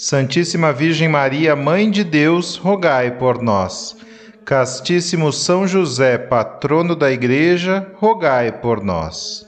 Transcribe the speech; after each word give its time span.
Santíssima 0.00 0.72
Virgem 0.72 1.08
Maria, 1.08 1.56
Mãe 1.56 1.90
de 1.90 2.04
Deus, 2.04 2.54
rogai 2.54 3.18
por 3.18 3.42
nós. 3.42 3.96
Castíssimo 4.44 5.32
São 5.32 5.66
José, 5.66 6.16
patrono 6.16 6.94
da 6.94 7.10
Igreja, 7.10 7.84
rogai 7.96 8.52
por 8.52 8.80
nós. 8.80 9.44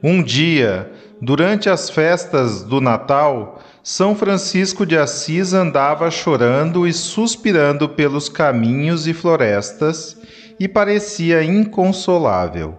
Um 0.00 0.22
dia, 0.22 0.92
durante 1.20 1.68
as 1.68 1.90
festas 1.90 2.62
do 2.62 2.80
Natal, 2.80 3.60
São 3.82 4.14
Francisco 4.14 4.86
de 4.86 4.96
Assis 4.96 5.52
andava 5.52 6.08
chorando 6.08 6.86
e 6.86 6.92
suspirando 6.92 7.88
pelos 7.88 8.28
caminhos 8.28 9.08
e 9.08 9.12
florestas 9.12 10.16
e 10.60 10.68
parecia 10.68 11.42
inconsolável. 11.42 12.78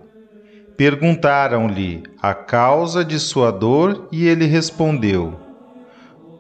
Perguntaram-lhe 0.77 2.03
a 2.21 2.33
causa 2.33 3.03
de 3.03 3.19
sua 3.19 3.51
dor 3.51 4.07
e 4.13 4.25
ele 4.25 4.45
respondeu: 4.45 5.46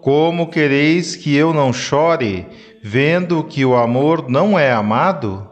como 0.01 0.49
quereis 0.49 1.15
que 1.15 1.35
eu 1.35 1.53
não 1.53 1.73
chore, 1.73 2.45
vendo 2.83 3.43
que 3.43 3.65
o 3.65 3.75
amor 3.75 4.29
não 4.29 4.57
é 4.57 4.71
amado? 4.71 5.49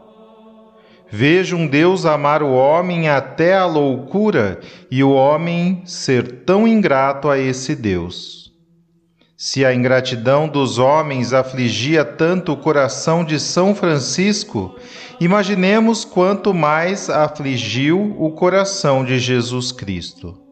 Vejo 1.10 1.56
um 1.56 1.66
Deus 1.66 2.04
amar 2.04 2.42
o 2.42 2.52
homem 2.52 3.08
até 3.08 3.54
a 3.54 3.66
loucura 3.66 4.60
e 4.90 5.04
o 5.04 5.10
homem 5.10 5.82
ser 5.84 6.44
tão 6.44 6.66
ingrato 6.66 7.28
a 7.28 7.38
esse 7.38 7.76
Deus. 7.76 8.52
Se 9.36 9.64
a 9.64 9.74
ingratidão 9.74 10.48
dos 10.48 10.78
homens 10.78 11.32
afligia 11.32 12.04
tanto 12.04 12.52
o 12.52 12.56
coração 12.56 13.22
de 13.22 13.38
São 13.38 13.74
Francisco, 13.74 14.76
imaginemos 15.20 16.04
quanto 16.04 16.54
mais 16.54 17.10
afligiu 17.10 18.16
o 18.18 18.30
coração 18.30 19.04
de 19.04 19.18
Jesus 19.18 19.70
Cristo 19.72 20.45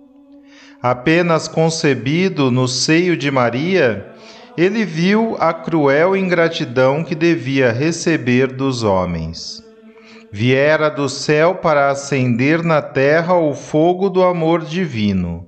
apenas 0.85 1.49
concebido 1.49 2.51
no 2.51 2.69
seio 2.69 3.17
de 3.17 3.31
Maria, 3.31 4.07
ele 4.55 4.85
viu 4.85 5.35
a 5.41 5.51
cruel 5.51 6.15
ingratidão 6.15 7.03
que 7.03 7.15
devia 7.15 7.73
receber 7.73 8.49
dos 8.49 8.83
homens. 8.83 9.65
Viera 10.31 10.91
do 10.91 11.09
céu 11.09 11.55
para 11.55 11.89
acender 11.89 12.63
na 12.63 12.83
terra 12.83 13.35
o 13.35 13.55
fogo 13.55 14.11
do 14.11 14.23
amor 14.23 14.63
divino. 14.63 15.47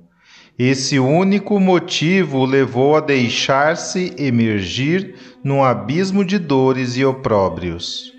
Esse 0.57 0.97
único 0.97 1.59
motivo 1.59 2.39
o 2.39 2.45
levou 2.45 2.95
a 2.95 2.99
deixar-se 2.99 4.15
emergir 4.17 5.13
num 5.43 5.63
abismo 5.63 6.25
de 6.25 6.39
dores 6.39 6.97
e 6.97 7.05
opróbrios. 7.05 8.11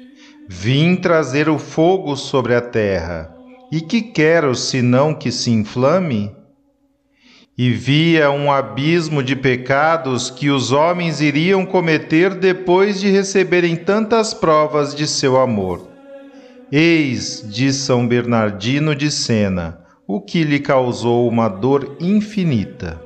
Vim 0.49 0.95
trazer 0.95 1.49
o 1.49 1.59
fogo 1.59 2.15
sobre 2.15 2.55
a 2.55 2.61
terra. 2.61 3.35
E 3.73 3.81
que 3.81 4.03
quero 4.03 4.55
senão 4.55 5.13
que 5.13 5.33
se 5.33 5.51
inflame? 5.51 6.38
E 7.59 7.73
via 7.73 8.31
um 8.31 8.53
abismo 8.53 9.21
de 9.21 9.35
pecados 9.35 10.31
que 10.31 10.49
os 10.49 10.71
homens 10.71 11.21
iriam 11.21 11.67
cometer 11.67 12.33
depois 12.37 13.01
de 13.01 13.11
receberem 13.11 13.75
tantas 13.75 14.33
provas 14.33 14.95
de 14.95 15.09
seu 15.09 15.37
amor. 15.41 15.89
Eis, 16.71 17.45
diz 17.49 17.75
São 17.75 18.07
Bernardino 18.07 18.95
de 18.95 19.11
Sena, 19.11 19.81
o 20.07 20.21
que 20.21 20.45
lhe 20.45 20.61
causou 20.61 21.29
uma 21.29 21.49
dor 21.49 21.97
infinita. 21.99 23.03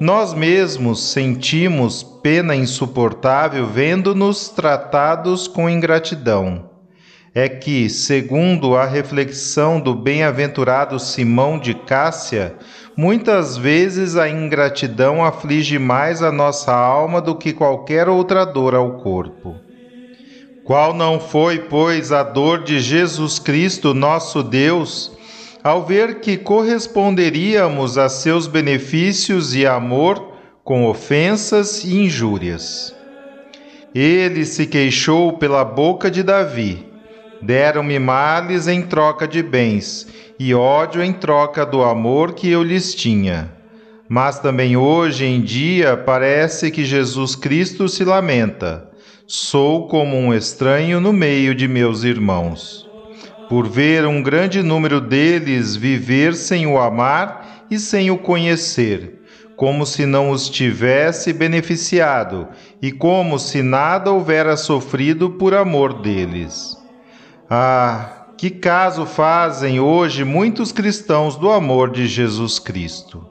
Nós 0.00 0.32
mesmos 0.32 1.02
sentimos 1.02 2.02
pena 2.02 2.56
insuportável 2.56 3.66
vendo-nos 3.66 4.48
tratados 4.48 5.46
com 5.46 5.68
ingratidão 5.68 6.69
é 7.34 7.48
que, 7.48 7.88
segundo 7.88 8.76
a 8.76 8.84
reflexão 8.84 9.80
do 9.80 9.94
bem-aventurado 9.94 10.98
Simão 10.98 11.58
de 11.58 11.74
Cássia, 11.74 12.56
muitas 12.96 13.56
vezes 13.56 14.16
a 14.16 14.28
ingratidão 14.28 15.24
aflige 15.24 15.78
mais 15.78 16.22
a 16.22 16.32
nossa 16.32 16.74
alma 16.74 17.20
do 17.20 17.36
que 17.36 17.52
qualquer 17.52 18.08
outra 18.08 18.44
dor 18.44 18.74
ao 18.74 18.98
corpo. 18.98 19.54
Qual 20.64 20.92
não 20.92 21.20
foi, 21.20 21.60
pois, 21.60 22.10
a 22.10 22.22
dor 22.22 22.64
de 22.64 22.80
Jesus 22.80 23.38
Cristo, 23.38 23.94
nosso 23.94 24.42
Deus, 24.42 25.16
ao 25.62 25.84
ver 25.84 26.20
que 26.20 26.36
corresponderíamos 26.36 27.96
a 27.96 28.08
seus 28.08 28.48
benefícios 28.48 29.54
e 29.54 29.64
amor 29.64 30.32
com 30.64 30.84
ofensas 30.86 31.84
e 31.84 31.96
injúrias? 31.96 32.94
Ele 33.94 34.44
se 34.44 34.66
queixou 34.66 35.38
pela 35.38 35.64
boca 35.64 36.10
de 36.10 36.22
Davi 36.22 36.89
Deram-me 37.42 37.98
males 37.98 38.68
em 38.68 38.82
troca 38.82 39.26
de 39.26 39.42
bens, 39.42 40.06
e 40.38 40.54
ódio 40.54 41.02
em 41.02 41.12
troca 41.12 41.64
do 41.64 41.82
amor 41.82 42.34
que 42.34 42.50
eu 42.50 42.62
lhes 42.62 42.94
tinha. 42.94 43.52
Mas 44.08 44.38
também 44.40 44.76
hoje 44.76 45.24
em 45.24 45.40
dia 45.40 45.96
parece 45.96 46.70
que 46.70 46.84
Jesus 46.84 47.36
Cristo 47.36 47.88
se 47.88 48.04
lamenta. 48.04 48.90
Sou 49.26 49.86
como 49.86 50.16
um 50.16 50.34
estranho 50.34 51.00
no 51.00 51.12
meio 51.12 51.54
de 51.54 51.68
meus 51.68 52.02
irmãos. 52.02 52.88
Por 53.48 53.68
ver 53.68 54.04
um 54.04 54.22
grande 54.22 54.62
número 54.62 55.00
deles 55.00 55.76
viver 55.76 56.34
sem 56.34 56.66
o 56.66 56.78
amar 56.78 57.66
e 57.70 57.78
sem 57.78 58.10
o 58.10 58.18
conhecer, 58.18 59.20
como 59.56 59.86
se 59.86 60.06
não 60.06 60.30
os 60.30 60.48
tivesse 60.50 61.32
beneficiado 61.32 62.48
e 62.82 62.90
como 62.90 63.38
se 63.38 63.62
nada 63.62 64.10
houvera 64.10 64.56
sofrido 64.56 65.30
por 65.30 65.54
amor 65.54 66.02
deles. 66.02 66.79
Ah, 67.52 68.26
que 68.38 68.48
caso 68.48 69.04
fazem 69.04 69.80
hoje 69.80 70.22
muitos 70.22 70.70
cristãos 70.70 71.34
do 71.34 71.50
amor 71.50 71.90
de 71.90 72.06
Jesus 72.06 72.60
Cristo. 72.60 73.26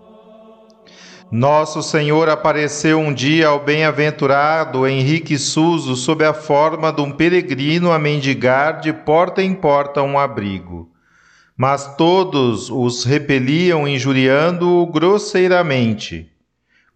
Nosso 1.31 1.81
Senhor 1.81 2.27
apareceu 2.27 2.99
um 2.99 3.13
dia 3.13 3.47
ao 3.47 3.63
bem-aventurado 3.63 4.85
Henrique 4.85 5.37
Suso 5.37 5.95
sob 5.95 6.25
a 6.25 6.33
forma 6.33 6.91
de 6.91 6.99
um 6.99 7.11
peregrino 7.11 7.93
a 7.93 7.97
mendigar 7.97 8.81
de 8.81 8.91
porta 8.91 9.41
em 9.41 9.53
porta 9.53 10.03
um 10.03 10.19
abrigo. 10.19 10.91
Mas 11.55 11.95
todos 11.95 12.69
os 12.69 13.05
repeliam 13.05 13.87
injuriando-o 13.87 14.85
grosseiramente. 14.85 16.29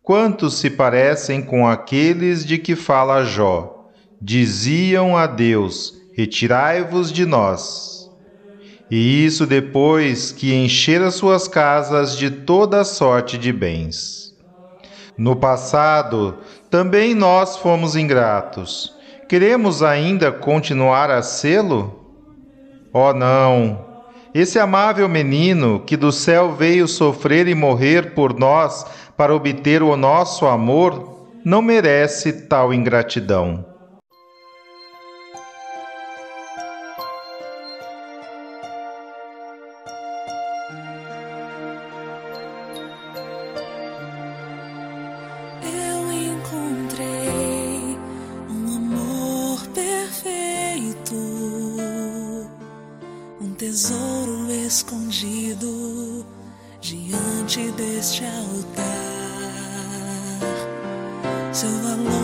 Quantos 0.02 0.56
se 0.56 0.70
parecem 0.70 1.42
com 1.42 1.66
aqueles 1.66 2.46
de 2.46 2.58
que 2.58 2.76
fala 2.76 3.24
Jó? 3.24 3.88
Diziam 4.22 5.16
a 5.16 5.26
Deus: 5.26 6.03
retirai-vos 6.16 7.12
de 7.12 7.26
nós. 7.26 8.10
E 8.90 9.26
isso 9.26 9.48
depois 9.48 10.32
que 10.32 10.54
encher 10.54 11.02
as 11.02 11.16
suas 11.16 11.48
casas 11.48 12.18
de 12.18 12.30
toda 12.30 12.84
sorte 12.84 13.38
de 13.38 13.52
bens. 13.52 14.36
No 15.18 15.36
passado, 15.36 16.38
também 16.70 17.16
nós 17.16 17.58
fomos 17.58 17.96
ingratos. 17.96 18.94
Queremos 19.28 19.82
ainda 19.82 20.32
continuar 20.32 21.10
a 21.10 21.22
sê-lo? 21.24 22.00
Oh, 22.92 23.14
não! 23.14 23.94
Esse 24.34 24.60
amável 24.60 25.08
menino 25.08 25.80
que 25.80 25.96
do 25.96 26.12
céu 26.12 26.54
veio 26.54 26.88
sofrer 26.88 27.48
e 27.48 27.56
morrer 27.56 28.14
por 28.14 28.38
nós 28.38 28.86
para 29.16 29.34
obter 29.34 29.84
o 29.84 29.96
nosso 29.96 30.48
amor, 30.48 31.30
não 31.46 31.62
merece 31.62 32.48
tal 32.48 32.74
ingratidão. 32.74 33.73
Tesouro 53.64 54.52
escondido 54.52 56.26
diante 56.82 57.72
deste 57.72 58.26
altar. 58.26 58.84
Seu 61.54 61.70
valor 61.70 62.23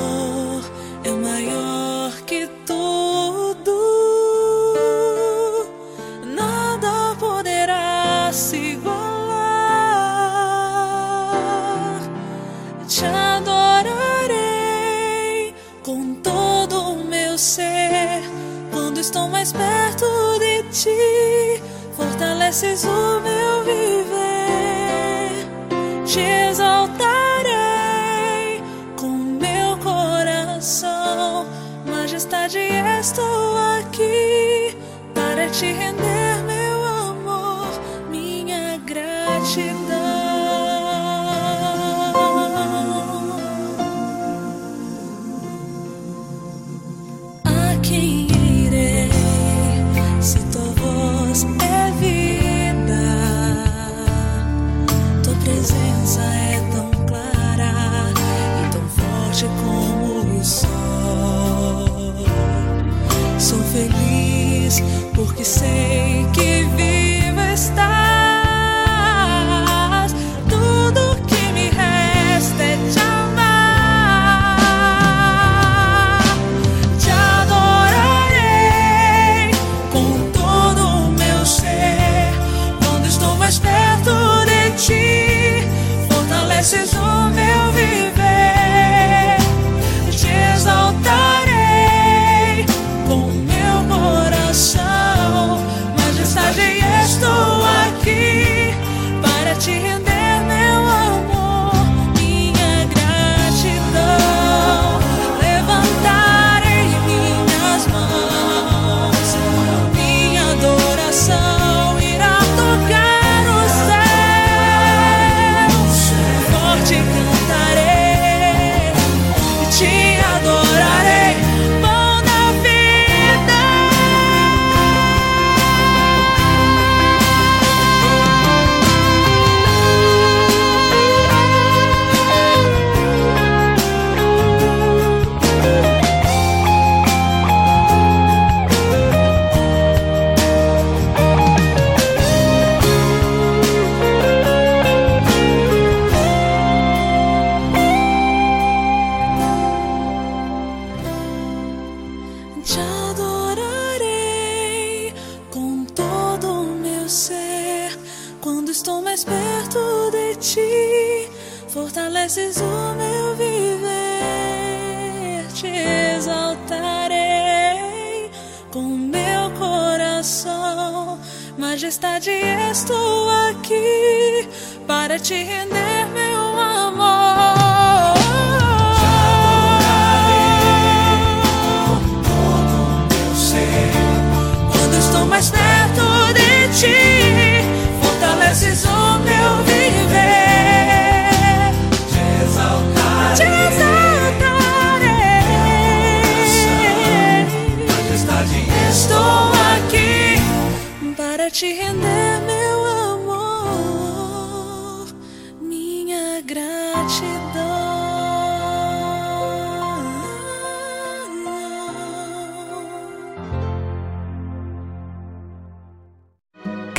feliz 63.72 64.84
porque 65.14 65.44
sei 65.46 66.26
que 66.34 66.49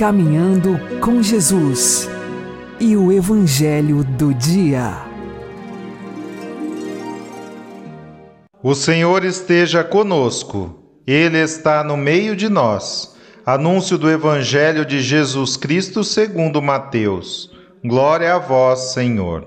Caminhando 0.01 0.81
com 1.03 1.23
Jesus 1.23 2.09
e 2.81 2.97
o 2.97 3.13
Evangelho 3.13 4.03
do 4.03 4.33
Dia. 4.33 4.97
O 8.63 8.75
Senhor 8.75 9.27
esteja 9.27 9.85
conosco, 9.85 10.83
Ele 11.07 11.37
está 11.37 11.85
no 11.85 11.99
meio 11.99 12.35
de 12.35 12.49
nós. 12.49 13.15
Anúncio 13.45 13.99
do 13.99 14.11
Evangelho 14.11 14.87
de 14.87 15.03
Jesus 15.03 15.59
Cristo 15.59 16.03
segundo 16.03 16.63
Mateus. 16.63 17.51
Glória 17.85 18.35
a 18.37 18.39
vós, 18.39 18.95
Senhor. 18.95 19.47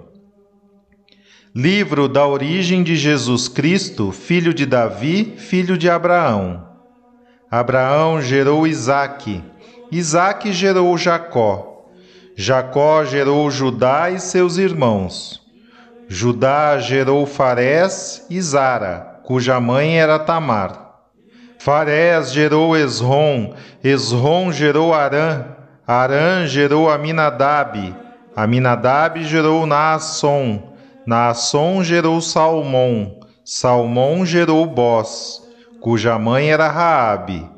Livro 1.55 2.07
da 2.07 2.27
origem 2.27 2.83
de 2.83 2.95
Jesus 2.95 3.47
Cristo, 3.47 4.11
filho 4.11 4.53
de 4.53 4.67
Davi, 4.67 5.33
filho 5.35 5.75
de 5.75 5.89
Abraão. 5.89 6.63
Abraão 7.49 8.21
gerou 8.21 8.67
Isaque, 8.67 9.43
Isaque 9.95 10.51
gerou 10.51 10.97
Jacó. 10.97 11.85
Jacó 12.35 13.05
gerou 13.05 13.51
Judá 13.51 14.09
e 14.09 14.19
seus 14.19 14.57
irmãos. 14.57 15.39
Judá 16.09 16.79
gerou 16.79 17.27
Farés 17.27 18.25
e 18.27 18.41
Zara, 18.41 19.19
cuja 19.23 19.59
mãe 19.59 19.99
era 19.99 20.17
Tamar. 20.17 21.03
Farés 21.59 22.33
gerou 22.33 22.75
Esrom, 22.75 23.53
Esrom 23.83 24.51
gerou 24.51 24.95
Arã, 24.95 25.45
Arã 25.85 26.47
gerou 26.47 26.89
Aminadab, 26.89 27.95
Aminadab 28.35 29.23
gerou 29.23 29.67
Naasson, 29.67 30.73
Naasson 31.05 31.83
gerou 31.83 32.19
Salmão, 32.19 33.19
Salmão 33.45 34.25
gerou 34.25 34.65
Bós, 34.65 35.39
cuja 35.79 36.17
mãe 36.17 36.51
era 36.51 36.67
Raabe. 36.67 37.52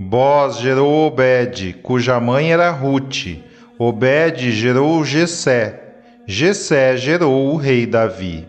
Bós 0.00 0.58
gerou 0.58 1.08
Obed, 1.08 1.72
cuja 1.82 2.20
mãe 2.20 2.52
era 2.52 2.70
Rute. 2.70 3.44
Obed 3.76 4.52
gerou 4.52 5.04
Jessé. 5.04 5.80
Jessé 6.24 6.96
gerou 6.96 7.52
o 7.52 7.56
rei 7.56 7.84
Davi. 7.84 8.46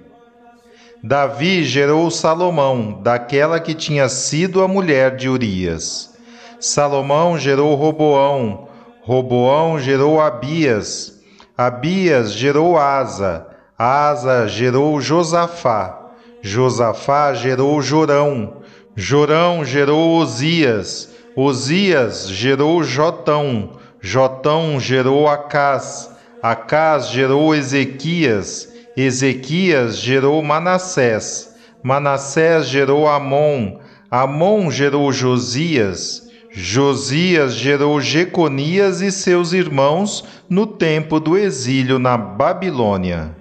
Davi 1.03 1.63
gerou 1.63 2.11
Salomão, 2.11 3.01
daquela 3.01 3.59
que 3.59 3.73
tinha 3.73 4.07
sido 4.09 4.61
a 4.61 4.67
mulher 4.67 5.15
de 5.15 5.27
Urias. 5.27 6.13
Salomão 6.59 7.35
gerou 7.39 7.73
Roboão, 7.73 8.67
Roboão 9.01 9.79
gerou 9.79 10.21
Abias, 10.21 11.19
Abias 11.57 12.31
gerou 12.33 12.77
Asa, 12.77 13.47
Asa 13.75 14.47
gerou 14.47 15.01
Josafá, 15.01 16.11
Josafá 16.43 17.33
gerou 17.33 17.81
Jorão, 17.81 18.57
Jorão 18.95 19.65
gerou 19.65 20.17
Osias, 20.17 21.09
Osias 21.41 22.27
gerou 22.29 22.83
Jotão, 22.83 23.69
Jotão 24.01 24.77
gerou 24.77 25.25
Acás, 25.25 26.11
Acás 26.43 27.11
gerou 27.11 27.55
Ezequias, 27.55 28.67
Ezequias 28.97 29.99
gerou 29.99 30.43
Manassés, 30.43 31.55
Manassés 31.81 32.67
gerou 32.67 33.07
Amon, 33.07 33.79
Amon 34.11 34.69
gerou 34.69 35.13
Josias, 35.13 36.29
Josias 36.51 37.53
gerou 37.53 38.01
Jeconias 38.01 38.99
e 38.99 39.09
seus 39.09 39.53
irmãos 39.53 40.25
no 40.49 40.67
tempo 40.67 41.21
do 41.21 41.37
exílio 41.37 41.97
na 41.97 42.17
Babilônia. 42.17 43.33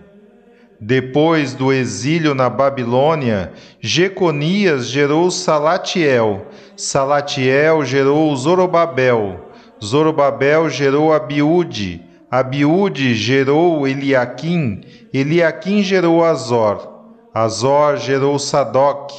Depois 0.81 1.53
do 1.53 1.73
exílio 1.73 2.33
na 2.33 2.49
Babilônia, 2.49 3.53
Jeconias 3.81 4.87
gerou 4.87 5.29
Salatiel, 5.29 6.47
Salatiel 6.79 7.85
gerou 7.85 8.37
Zorobabel, 8.37 9.51
Zorobabel 9.85 10.71
gerou 10.71 11.13
Abiúde, 11.13 12.01
Abiúde 12.31 13.17
gerou 13.17 13.85
Eliaquim, 13.85 14.83
Eliaquim 15.13 15.83
gerou 15.83 16.25
Azor, 16.25 16.89
Azor 17.35 17.97
gerou 17.97 18.39
Sadoc, 18.39 19.11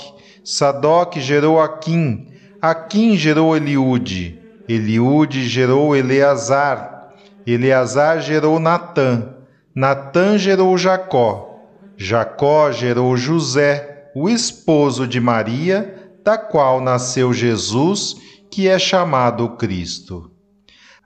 Sadoc 0.41 1.17
gerou 1.17 1.59
Aquim, 1.59 2.29
Aquim 2.61 3.17
gerou 3.17 3.57
Eliúde, 3.57 4.39
Eliúde 4.65 5.45
gerou 5.45 5.93
Eleazar, 5.93 7.11
Eleazar 7.45 8.21
gerou 8.21 8.57
Natã, 8.57 9.33
Natã 9.75 10.37
gerou 10.37 10.77
Jacó, 10.77 11.59
Jacó 11.97 12.71
gerou 12.71 13.17
José, 13.17 14.05
o 14.15 14.29
esposo 14.29 15.05
de 15.05 15.19
Maria, 15.19 15.98
da 16.29 16.37
qual 16.37 16.79
nasceu 16.79 17.33
Jesus, 17.33 18.15
que 18.51 18.67
é 18.67 18.77
chamado 18.77 19.49
Cristo. 19.57 20.29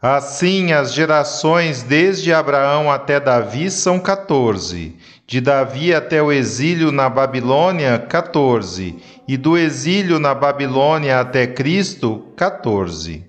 Assim, 0.01 0.73
as 0.73 0.93
gerações 0.93 1.81
desde 1.81 2.33
Abraão 2.33 2.91
até 2.91 3.21
Davi 3.21 3.71
são 3.71 4.01
14, 4.01 4.97
de 5.25 5.39
Davi 5.39 5.93
até 5.93 6.21
o 6.21 6.29
exílio 6.29 6.91
na 6.91 7.07
Babilônia, 7.07 7.97
14, 7.99 8.97
e 9.25 9.37
do 9.37 9.57
exílio 9.57 10.19
na 10.19 10.35
Babilônia 10.35 11.21
até 11.21 11.47
Cristo, 11.47 12.33
14. 12.35 13.25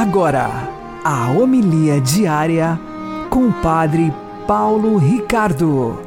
Agora, 0.00 0.48
a 1.04 1.30
homilia 1.30 2.00
diária 2.00 2.80
com 3.28 3.48
o 3.48 3.52
Padre 3.60 4.10
Paulo 4.46 4.96
Ricardo. 4.96 6.00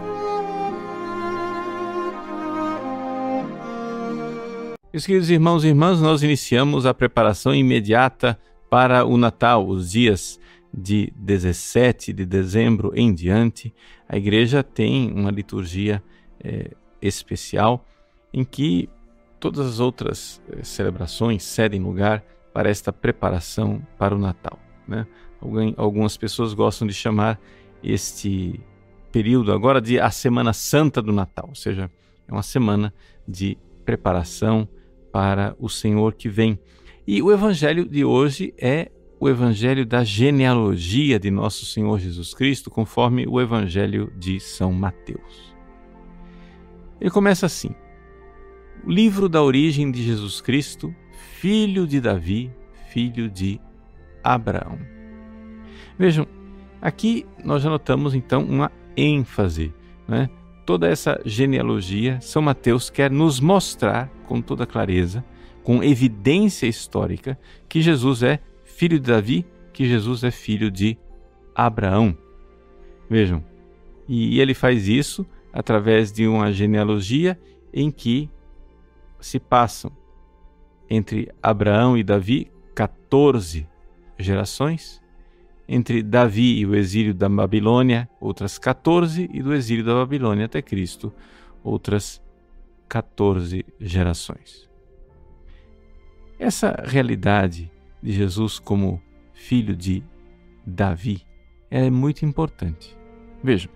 Meus 4.92 5.06
queridos 5.06 5.30
irmãos 5.30 5.64
e 5.64 5.68
irmãs, 5.68 6.02
nós 6.02 6.24
iniciamos 6.24 6.88
a 6.88 6.94
preparação 6.96 7.54
imediata 7.54 8.36
para 8.68 9.06
o 9.06 9.16
Natal, 9.16 9.68
os 9.68 9.92
dias 9.92 10.40
de 10.74 11.14
17 11.16 12.14
de 12.14 12.26
dezembro 12.26 12.94
em 12.96 13.14
diante. 13.14 13.72
A 14.10 14.18
igreja 14.18 14.64
tem 14.64 15.14
uma 15.14 15.30
liturgia 15.30 16.02
é, 16.44 16.72
especial 17.00 17.86
em 18.34 18.44
que 18.44 18.90
todas 19.40 19.68
as 19.68 19.80
outras 19.80 20.42
é, 20.52 20.64
celebrações 20.64 21.44
cedem 21.44 21.80
lugar 21.80 22.24
para 22.54 22.70
esta 22.70 22.94
preparação 22.94 23.82
para 23.98 24.16
o 24.16 24.20
Natal. 24.20 24.60
Né? 24.88 25.08
Algumas 25.76 26.16
pessoas 26.16 26.54
gostam 26.54 26.88
de 26.88 26.94
chamar 26.94 27.40
este 27.84 28.62
período 29.12 29.52
agora 29.52 29.82
de 29.82 30.00
a 30.00 30.10
Semana 30.10 30.54
Santa 30.54 31.02
do 31.02 31.12
Natal, 31.12 31.48
ou 31.50 31.56
seja, 31.56 31.92
é 32.28 32.32
uma 32.32 32.44
semana 32.44 32.94
de 33.28 33.58
preparação 33.86 34.68
para 35.12 35.56
o 35.60 35.70
Senhor 35.70 36.14
que 36.14 36.30
vem. 36.30 36.58
E 37.06 37.22
o 37.22 37.32
evangelho 37.32 37.88
de 37.88 38.06
hoje 38.06 38.54
é 38.58 38.90
o 39.20 39.30
evangelho 39.30 39.86
da 39.86 40.04
genealogia 40.04 41.20
de 41.20 41.30
nosso 41.30 41.66
Senhor 41.66 42.00
Jesus 42.00 42.34
Cristo, 42.34 42.70
conforme 42.70 43.26
o 43.28 43.40
evangelho 43.40 44.12
de 44.18 44.40
São 44.40 44.72
Mateus. 44.72 45.54
Ele 47.00 47.10
começa 47.10 47.46
assim: 47.46 47.70
O 48.86 48.92
livro 48.92 49.30
da 49.30 49.44
origem 49.44 49.92
de 49.92 50.02
Jesus 50.02 50.42
Cristo, 50.42 50.94
filho 51.24 51.88
de 51.88 52.00
Davi, 52.00 52.52
filho 52.90 53.30
de 53.30 53.60
Abraão. 54.24 54.78
Vejam, 55.98 56.28
aqui 56.82 57.26
nós 57.44 57.64
já 57.64 57.70
notamos 57.70 58.14
então 58.14 58.44
uma 58.44 58.72
ênfase, 58.96 59.74
né? 60.08 60.30
Toda 60.66 60.88
essa 60.88 61.20
genealogia, 61.26 62.22
São 62.22 62.42
Mateus 62.42 62.90
quer 62.90 63.12
nos 63.12 63.40
mostrar 63.40 64.10
com 64.26 64.42
toda 64.42 64.66
clareza, 64.66 65.24
com 65.64 65.84
evidência 65.84 66.68
histórica, 66.68 67.38
que 67.68 67.82
Jesus 67.82 68.24
é 68.24 68.40
filho 68.64 69.00
de 69.00 69.12
Davi, 69.12 69.46
que 69.74 69.86
Jesus 69.86 70.24
é 70.24 70.32
filho 70.32 70.72
de 70.72 70.98
Abraão. 71.54 72.18
Vejam, 73.10 73.44
e 74.08 74.40
ele 74.40 74.54
faz 74.54 74.88
isso 74.88 75.26
através 75.52 76.12
de 76.12 76.28
uma 76.28 76.52
genealogia 76.52 77.38
em 77.74 77.92
que 77.92 78.30
se 79.20 79.40
passam 79.40 79.92
entre 80.90 81.32
Abraão 81.42 81.98
e 81.98 82.04
Davi, 82.04 82.52
14 82.76 83.68
gerações. 84.18 85.02
Entre 85.68 86.04
Davi 86.04 86.60
e 86.60 86.66
o 86.66 86.76
exílio 86.76 87.14
da 87.14 87.30
Babilônia, 87.30 88.10
outras 88.20 88.58
14, 88.58 89.30
e 89.34 89.42
do 89.42 89.54
exílio 89.54 89.84
da 89.84 89.94
Babilônia 89.94 90.46
até 90.46 90.62
Cristo, 90.62 91.14
outras 91.64 92.22
14 92.90 93.66
gerações. 93.80 94.70
Essa 96.38 96.84
realidade 96.86 97.72
de 98.02 98.12
Jesus 98.12 98.60
como 98.60 99.02
filho 99.34 99.76
de 99.76 100.04
Davi 100.66 101.22
é 101.72 101.90
muito 101.90 102.26
importante. 102.26 102.96
Vejam, 103.42 103.72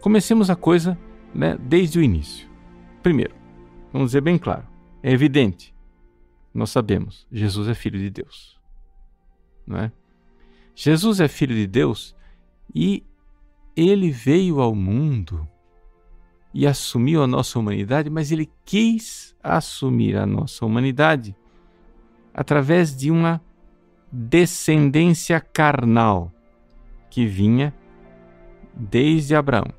comecemos 0.00 0.50
a 0.50 0.56
coisa 0.56 0.98
né, 1.34 1.56
desde 1.58 1.98
o 1.98 2.02
início. 2.02 2.48
Primeiro, 3.02 3.34
vamos 3.92 4.08
dizer 4.08 4.20
bem 4.20 4.36
claro, 4.38 4.66
é 5.02 5.10
evidente 5.10 5.71
nós 6.54 6.70
sabemos, 6.70 7.26
Jesus 7.30 7.68
é 7.68 7.74
filho 7.74 7.98
de 7.98 8.10
Deus. 8.10 8.60
Não 9.66 9.78
é? 9.78 9.92
Jesus 10.74 11.20
é 11.20 11.28
filho 11.28 11.54
de 11.54 11.66
Deus 11.66 12.14
e 12.74 13.04
ele 13.76 14.10
veio 14.10 14.60
ao 14.60 14.74
mundo 14.74 15.48
e 16.52 16.66
assumiu 16.66 17.22
a 17.22 17.26
nossa 17.26 17.58
humanidade, 17.58 18.10
mas 18.10 18.30
ele 18.30 18.50
quis 18.64 19.34
assumir 19.42 20.16
a 20.16 20.26
nossa 20.26 20.66
humanidade 20.66 21.34
através 22.34 22.94
de 22.94 23.10
uma 23.10 23.40
descendência 24.10 25.40
carnal 25.40 26.30
que 27.10 27.26
vinha 27.26 27.74
desde 28.74 29.34
Abraão. 29.34 29.72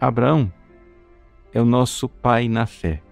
Abraão 0.00 0.52
é 1.52 1.60
o 1.60 1.64
nosso 1.64 2.08
pai 2.08 2.48
na 2.48 2.66
fé. 2.66 3.02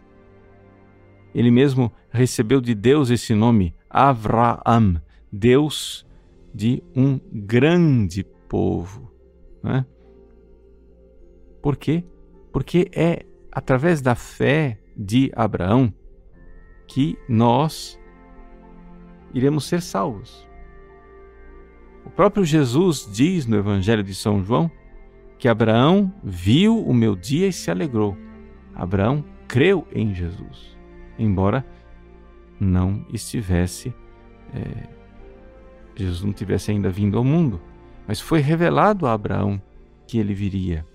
Ele 1.34 1.50
mesmo 1.50 1.92
recebeu 2.10 2.60
de 2.60 2.74
Deus 2.74 3.10
esse 3.10 3.34
nome, 3.34 3.74
Avraham, 3.90 5.02
Deus 5.32 6.06
de 6.54 6.80
um 6.94 7.18
grande 7.32 8.22
povo. 8.48 9.12
Né? 9.60 9.84
Por 11.60 11.76
quê? 11.76 12.04
Porque 12.52 12.88
é 12.92 13.26
através 13.50 14.00
da 14.00 14.14
fé 14.14 14.78
de 14.96 15.32
Abraão 15.34 15.92
que 16.86 17.18
nós 17.28 17.98
iremos 19.32 19.64
ser 19.64 19.82
salvos. 19.82 20.48
O 22.04 22.10
próprio 22.10 22.44
Jesus 22.44 23.08
diz 23.12 23.44
no 23.46 23.56
Evangelho 23.56 24.04
de 24.04 24.14
São 24.14 24.44
João 24.44 24.70
que 25.36 25.48
Abraão 25.48 26.14
viu 26.22 26.78
o 26.78 26.94
meu 26.94 27.16
dia 27.16 27.48
e 27.48 27.52
se 27.52 27.70
alegrou. 27.70 28.16
Abraão 28.74 29.24
creu 29.48 29.86
em 29.92 30.14
Jesus 30.14 30.73
embora 31.18 31.64
não 32.58 33.04
estivesse, 33.12 33.94
é, 34.52 34.88
Jesus 35.96 36.22
não 36.22 36.32
tivesse 36.32 36.70
ainda 36.70 36.90
vindo 36.90 37.18
ao 37.18 37.24
mundo, 37.24 37.60
mas 38.06 38.20
foi 38.20 38.40
revelado 38.40 39.06
a 39.06 39.12
Abraão 39.12 39.60
que 40.06 40.18
ele 40.18 40.34
viria. 40.34 40.86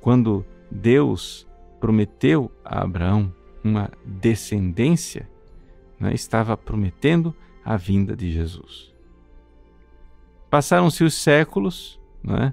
Quando 0.00 0.44
Deus 0.70 1.46
prometeu 1.80 2.50
a 2.64 2.82
Abraão 2.82 3.32
uma 3.62 3.90
descendência, 4.04 5.28
né, 5.98 6.12
estava 6.14 6.56
prometendo 6.56 7.34
a 7.64 7.76
vinda 7.76 8.16
de 8.16 8.30
Jesus. 8.30 8.92
Passaram-se 10.50 11.04
os 11.04 11.14
séculos, 11.14 12.00
né, 12.22 12.52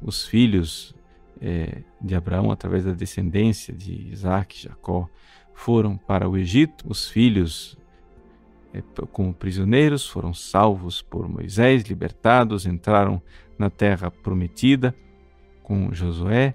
os 0.00 0.26
filhos 0.26 0.94
é, 1.40 1.82
de 2.00 2.14
Abraão, 2.14 2.50
através 2.50 2.84
da 2.84 2.92
descendência 2.92 3.74
de 3.74 4.08
Isaac 4.10 4.62
Jacó, 4.62 5.08
foram 5.56 5.96
para 5.96 6.28
o 6.28 6.36
Egito, 6.36 6.84
os 6.86 7.08
filhos 7.08 7.76
é, 8.74 8.82
como 9.10 9.32
prisioneiros 9.32 10.06
foram 10.06 10.32
salvos 10.34 11.00
por 11.00 11.26
Moisés, 11.26 11.82
libertados, 11.84 12.66
entraram 12.66 13.20
na 13.58 13.70
terra 13.70 14.10
prometida 14.10 14.94
com 15.62 15.92
Josué. 15.92 16.54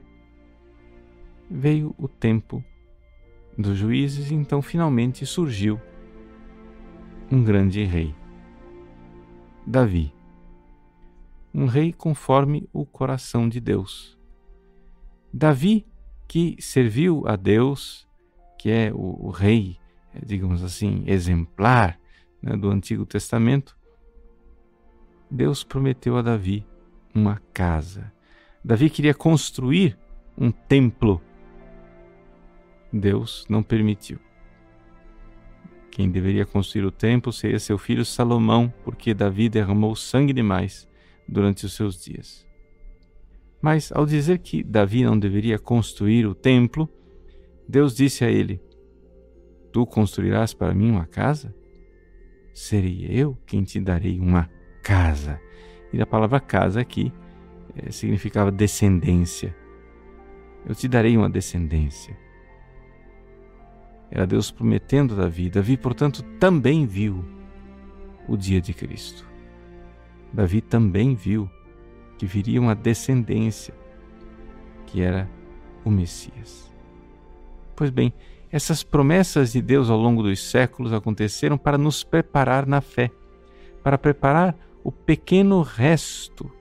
Veio 1.49 1.95
o 1.97 2.07
tempo 2.07 2.63
dos 3.57 3.75
juízes 3.75 4.29
e 4.29 4.35
então 4.35 4.61
finalmente 4.61 5.25
surgiu 5.25 5.81
um 7.29 7.43
grande 7.43 7.83
rei, 7.83 8.15
Davi. 9.65 10.13
Um 11.53 11.65
rei 11.65 11.91
conforme 11.91 12.69
o 12.71 12.85
coração 12.85 13.49
de 13.49 13.59
Deus. 13.59 14.17
Davi, 15.33 15.85
que 16.27 16.55
serviu 16.59 17.23
a 17.27 17.35
Deus, 17.35 18.07
que 18.61 18.69
é 18.69 18.91
o, 18.93 19.25
o 19.25 19.31
rei, 19.31 19.79
digamos 20.23 20.63
assim, 20.63 21.03
exemplar 21.07 21.99
né, 22.39 22.55
do 22.55 22.69
Antigo 22.69 23.07
Testamento, 23.07 23.75
Deus 25.31 25.63
prometeu 25.63 26.15
a 26.15 26.21
Davi 26.21 26.63
uma 27.11 27.41
casa. 27.51 28.13
Davi 28.63 28.87
queria 28.91 29.15
construir 29.15 29.97
um 30.37 30.51
templo. 30.51 31.19
Deus 32.93 33.47
não 33.49 33.63
permitiu. 33.63 34.19
Quem 35.89 36.11
deveria 36.11 36.45
construir 36.45 36.85
o 36.85 36.91
templo 36.91 37.33
seria 37.33 37.57
seu 37.57 37.79
filho 37.79 38.05
Salomão, 38.05 38.71
porque 38.83 39.11
Davi 39.11 39.49
derramou 39.49 39.95
sangue 39.95 40.33
demais 40.33 40.87
durante 41.27 41.65
os 41.65 41.73
seus 41.73 41.99
dias. 41.99 42.45
Mas 43.59 43.91
ao 43.91 44.05
dizer 44.05 44.37
que 44.37 44.63
Davi 44.63 45.03
não 45.03 45.17
deveria 45.17 45.57
construir 45.57 46.27
o 46.27 46.35
templo, 46.35 46.87
Deus 47.71 47.95
disse 47.95 48.25
a 48.25 48.29
ele: 48.29 48.61
Tu 49.71 49.85
construirás 49.85 50.53
para 50.53 50.73
mim 50.73 50.91
uma 50.91 51.05
casa? 51.05 51.55
Serei 52.53 53.07
eu 53.09 53.37
quem 53.47 53.63
te 53.63 53.79
darei 53.79 54.19
uma 54.19 54.49
casa. 54.83 55.39
E 55.93 56.01
a 56.01 56.05
palavra 56.05 56.41
casa 56.41 56.81
aqui 56.81 57.13
é, 57.73 57.89
significava 57.89 58.51
descendência. 58.51 59.55
Eu 60.67 60.75
te 60.75 60.85
darei 60.89 61.15
uma 61.15 61.29
descendência. 61.29 62.13
Era 64.11 64.27
Deus 64.27 64.51
prometendo 64.51 65.15
Davi. 65.15 65.49
Davi, 65.49 65.77
portanto, 65.77 66.23
também 66.41 66.85
viu 66.85 67.23
o 68.27 68.35
dia 68.35 68.59
de 68.59 68.73
Cristo. 68.73 69.25
Davi 70.33 70.59
também 70.59 71.15
viu 71.15 71.49
que 72.17 72.25
viria 72.25 72.59
uma 72.59 72.75
descendência, 72.75 73.73
que 74.87 75.01
era 75.01 75.29
o 75.85 75.89
Messias. 75.89 76.70
Pois 77.81 77.89
bem, 77.89 78.13
essas 78.51 78.83
promessas 78.83 79.53
de 79.53 79.59
Deus 79.59 79.89
ao 79.89 79.97
longo 79.97 80.21
dos 80.21 80.39
séculos 80.39 80.93
aconteceram 80.93 81.57
para 81.57 81.79
nos 81.79 82.03
preparar 82.03 82.67
na 82.67 82.79
fé, 82.79 83.09
para 83.81 83.97
preparar 83.97 84.55
o 84.83 84.91
pequeno 84.91 85.63
resto 85.63 86.51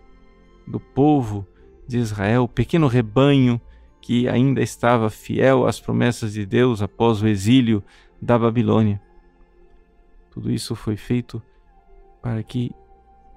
do 0.66 0.80
povo 0.80 1.46
de 1.86 1.98
Israel, 1.98 2.44
o 2.44 2.48
pequeno 2.48 2.86
rebanho 2.86 3.60
que 4.00 4.26
ainda 4.26 4.62
estava 4.62 5.10
fiel 5.10 5.66
às 5.66 5.78
promessas 5.78 6.32
de 6.32 6.46
Deus 6.46 6.80
após 6.80 7.20
o 7.20 7.28
exílio 7.28 7.84
da 8.18 8.38
Babilônia. 8.38 8.98
Tudo 10.30 10.50
isso 10.50 10.74
foi 10.74 10.96
feito 10.96 11.42
para 12.22 12.42
que 12.42 12.74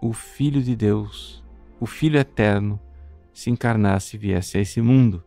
o 0.02 0.14
Filho 0.14 0.64
de 0.64 0.74
Deus 0.74 1.44
o 1.82 1.86
Filho 1.86 2.18
Eterno 2.18 2.80
se 3.34 3.50
encarnasse 3.50 4.16
e 4.16 4.20
viesse 4.20 4.58
a 4.58 4.62
esse 4.62 4.80
mundo. 4.80 5.22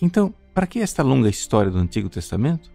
Então, 0.00 0.34
para 0.54 0.66
que 0.66 0.80
esta 0.80 1.02
longa 1.02 1.28
história 1.28 1.70
do 1.70 1.78
Antigo 1.78 2.08
Testamento? 2.08 2.70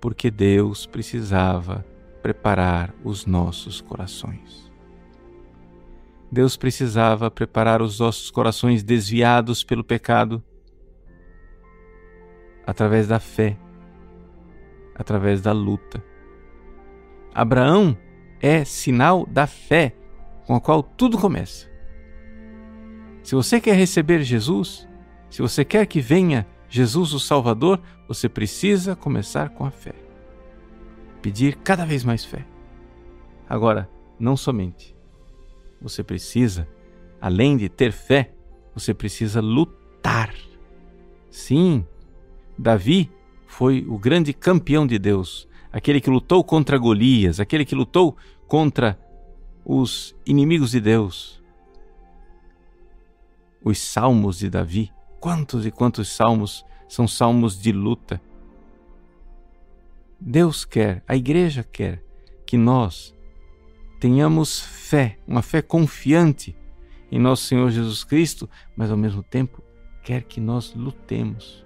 Porque 0.00 0.30
Deus 0.30 0.86
precisava 0.86 1.84
preparar 2.22 2.94
os 3.04 3.26
nossos 3.26 3.80
corações. 3.80 4.70
Deus 6.30 6.56
precisava 6.56 7.30
preparar 7.30 7.82
os 7.82 7.98
nossos 7.98 8.30
corações 8.30 8.82
desviados 8.82 9.62
pelo 9.62 9.84
pecado 9.84 10.42
através 12.66 13.06
da 13.06 13.18
fé, 13.18 13.58
através 14.94 15.42
da 15.42 15.52
luta. 15.52 16.02
Abraão 17.34 17.96
é 18.40 18.64
sinal 18.64 19.26
da 19.26 19.46
fé 19.46 19.94
com 20.46 20.54
a 20.54 20.60
qual 20.60 20.82
tudo 20.82 21.18
começa. 21.18 21.70
Se 23.22 23.34
você 23.34 23.60
quer 23.60 23.76
receber 23.76 24.22
Jesus, 24.22 24.88
se 25.32 25.42
você 25.42 25.64
quer 25.64 25.86
que 25.86 26.00
venha 26.00 26.46
Jesus 26.68 27.12
o 27.12 27.18
Salvador, 27.18 27.80
você 28.06 28.28
precisa 28.28 28.94
começar 28.94 29.48
com 29.48 29.64
a 29.64 29.70
fé. 29.70 29.94
Pedir 31.20 31.56
cada 31.56 31.84
vez 31.84 32.04
mais 32.04 32.24
fé. 32.24 32.46
Agora, 33.48 33.90
não 34.18 34.36
somente. 34.36 34.94
Você 35.80 36.04
precisa, 36.04 36.68
além 37.20 37.56
de 37.56 37.68
ter 37.68 37.90
fé, 37.90 38.32
você 38.74 38.94
precisa 38.94 39.40
lutar. 39.40 40.32
Sim, 41.30 41.84
Davi 42.56 43.10
foi 43.46 43.84
o 43.88 43.98
grande 43.98 44.32
campeão 44.32 44.86
de 44.86 44.98
Deus 44.98 45.48
aquele 45.72 46.00
que 46.00 46.10
lutou 46.10 46.44
contra 46.44 46.76
Golias, 46.76 47.40
aquele 47.40 47.64
que 47.64 47.74
lutou 47.74 48.16
contra 48.46 48.98
os 49.64 50.14
inimigos 50.26 50.72
de 50.72 50.80
Deus. 50.80 51.42
Os 53.64 53.78
salmos 53.78 54.38
de 54.38 54.50
Davi, 54.50 54.92
quantos 55.22 55.64
e 55.64 55.70
quantos 55.70 56.08
salmos 56.08 56.66
são 56.88 57.06
salmos 57.06 57.56
de 57.56 57.70
luta. 57.70 58.20
Deus 60.20 60.64
quer, 60.64 61.04
a 61.06 61.14
igreja 61.14 61.62
quer 61.62 62.02
que 62.44 62.56
nós 62.56 63.14
tenhamos 64.00 64.58
fé, 64.58 65.20
uma 65.24 65.40
fé 65.40 65.62
confiante 65.62 66.56
em 67.08 67.20
nosso 67.20 67.44
Senhor 67.44 67.70
Jesus 67.70 68.02
Cristo, 68.02 68.50
mas 68.76 68.90
ao 68.90 68.96
mesmo 68.96 69.22
tempo 69.22 69.62
quer 70.02 70.24
que 70.24 70.40
nós 70.40 70.74
lutemos. 70.74 71.64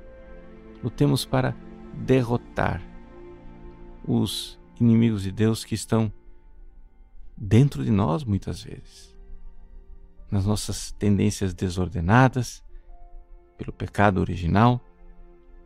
Lutemos 0.84 1.24
para 1.24 1.56
derrotar 1.94 2.82
os 4.06 4.60
inimigos 4.78 5.22
de 5.22 5.32
Deus 5.32 5.64
que 5.64 5.74
estão 5.74 6.12
dentro 7.34 7.82
de 7.82 7.90
nós 7.90 8.22
muitas 8.22 8.62
vezes, 8.62 9.16
nas 10.30 10.44
nossas 10.44 10.92
tendências 10.92 11.54
desordenadas, 11.54 12.65
pelo 13.56 13.72
pecado 13.72 14.20
original, 14.20 14.80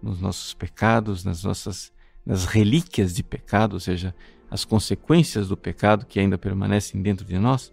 nos 0.03 0.20
nossos 0.20 0.55
pecados, 0.55 1.24
nas 1.24 1.44
nossas 1.44 1.92
nas 2.24 2.44
relíquias 2.44 3.14
de 3.14 3.22
pecado, 3.22 3.74
ou 3.74 3.81
seja, 3.81 4.14
as 4.50 4.64
consequências 4.64 5.48
do 5.48 5.57
pecado 5.57 6.07
que 6.07 6.20
ainda 6.20 6.37
permanecem 6.37 7.00
dentro 7.00 7.24
de 7.24 7.38
nós, 7.38 7.72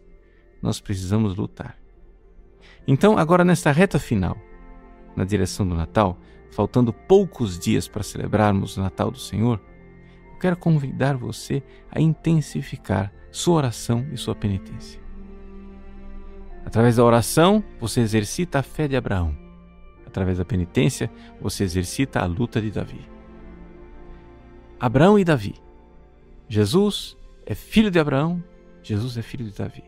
nós 0.61 0.79
precisamos 0.79 1.35
lutar. 1.35 1.77
Então, 2.87 3.17
agora 3.17 3.43
nesta 3.43 3.71
reta 3.71 3.99
final, 3.99 4.37
na 5.15 5.23
direção 5.23 5.67
do 5.67 5.75
Natal, 5.75 6.17
faltando 6.51 6.93
poucos 6.93 7.59
dias 7.59 7.87
para 7.87 8.03
celebrarmos 8.03 8.77
o 8.77 8.81
Natal 8.81 9.11
do 9.11 9.19
Senhor, 9.19 9.61
quero 10.39 10.55
convidar 10.55 11.17
você 11.17 11.63
a 11.91 11.99
intensificar 11.99 13.11
sua 13.31 13.55
oração 13.55 14.07
e 14.13 14.17
sua 14.17 14.35
penitência. 14.35 15.01
Através 16.65 16.97
da 16.97 17.03
oração, 17.03 17.63
você 17.79 18.01
exercita 18.01 18.59
a 18.59 18.63
fé 18.63 18.87
de 18.87 18.95
Abraão. 18.95 19.46
Através 20.17 20.39
da 20.39 20.45
penitência, 20.45 21.11
você 21.39 21.63
exercita 21.63 22.19
a 22.19 22.25
luta 22.25 22.59
de 22.59 22.71
Davi. 22.71 23.07
Abraão 24.79 25.19
e 25.19 25.23
Davi. 25.23 25.53
Jesus 26.49 27.15
é 27.45 27.53
filho 27.53 27.91
de 27.91 27.99
Abraão, 27.99 28.43
Jesus 28.81 29.15
é 29.15 29.21
filho 29.21 29.45
de 29.45 29.55
Davi. 29.55 29.83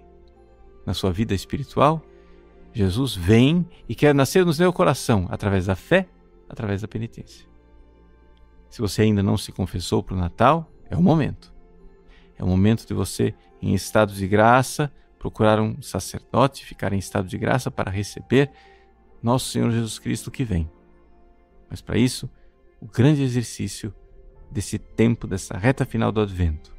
Na 0.85 0.93
sua 0.93 1.11
vida 1.11 1.33
espiritual, 1.33 2.03
Jesus 2.71 3.15
vem 3.15 3.67
e 3.87 3.95
quer 3.95 4.13
nascer 4.13 4.45
no 4.45 4.53
seu 4.53 4.71
coração 4.71 5.25
através 5.31 5.65
da 5.65 5.75
fé, 5.75 6.07
através 6.47 6.83
da 6.83 6.87
penitência. 6.87 7.47
Se 8.69 8.81
você 8.81 9.01
ainda 9.01 9.23
não 9.23 9.35
se 9.35 9.51
confessou 9.51 10.03
para 10.03 10.13
o 10.13 10.19
Natal, 10.19 10.71
é 10.91 10.95
o 10.95 11.01
momento. 11.01 11.51
É 12.37 12.43
o 12.43 12.47
momento 12.47 12.85
de 12.85 12.93
você, 12.93 13.33
em 13.59 13.73
estado 13.73 14.13
de 14.13 14.27
graça, 14.27 14.91
procurar 15.17 15.59
um 15.59 15.81
sacerdote, 15.81 16.63
ficar 16.63 16.93
em 16.93 16.99
estado 16.99 17.27
de 17.27 17.37
graça 17.39 17.71
para 17.71 17.89
receber 17.89 18.51
nosso 19.21 19.49
Senhor 19.49 19.71
Jesus 19.71 19.99
Cristo 19.99 20.31
que 20.31 20.43
vem. 20.43 20.69
Mas 21.69 21.81
para 21.81 21.97
isso, 21.97 22.29
o 22.81 22.87
grande 22.87 23.21
exercício 23.21 23.93
desse 24.49 24.79
tempo, 24.79 25.27
dessa 25.27 25.57
reta 25.57 25.85
final 25.85 26.11
do 26.11 26.21
Advento. 26.21 26.75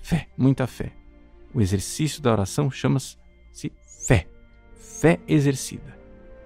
Fé, 0.00 0.28
muita 0.36 0.66
fé. 0.66 0.92
O 1.54 1.60
exercício 1.60 2.20
da 2.22 2.32
oração 2.32 2.70
chama-se 2.70 3.18
fé. 4.06 4.26
Fé 4.74 5.20
exercida. 5.28 5.96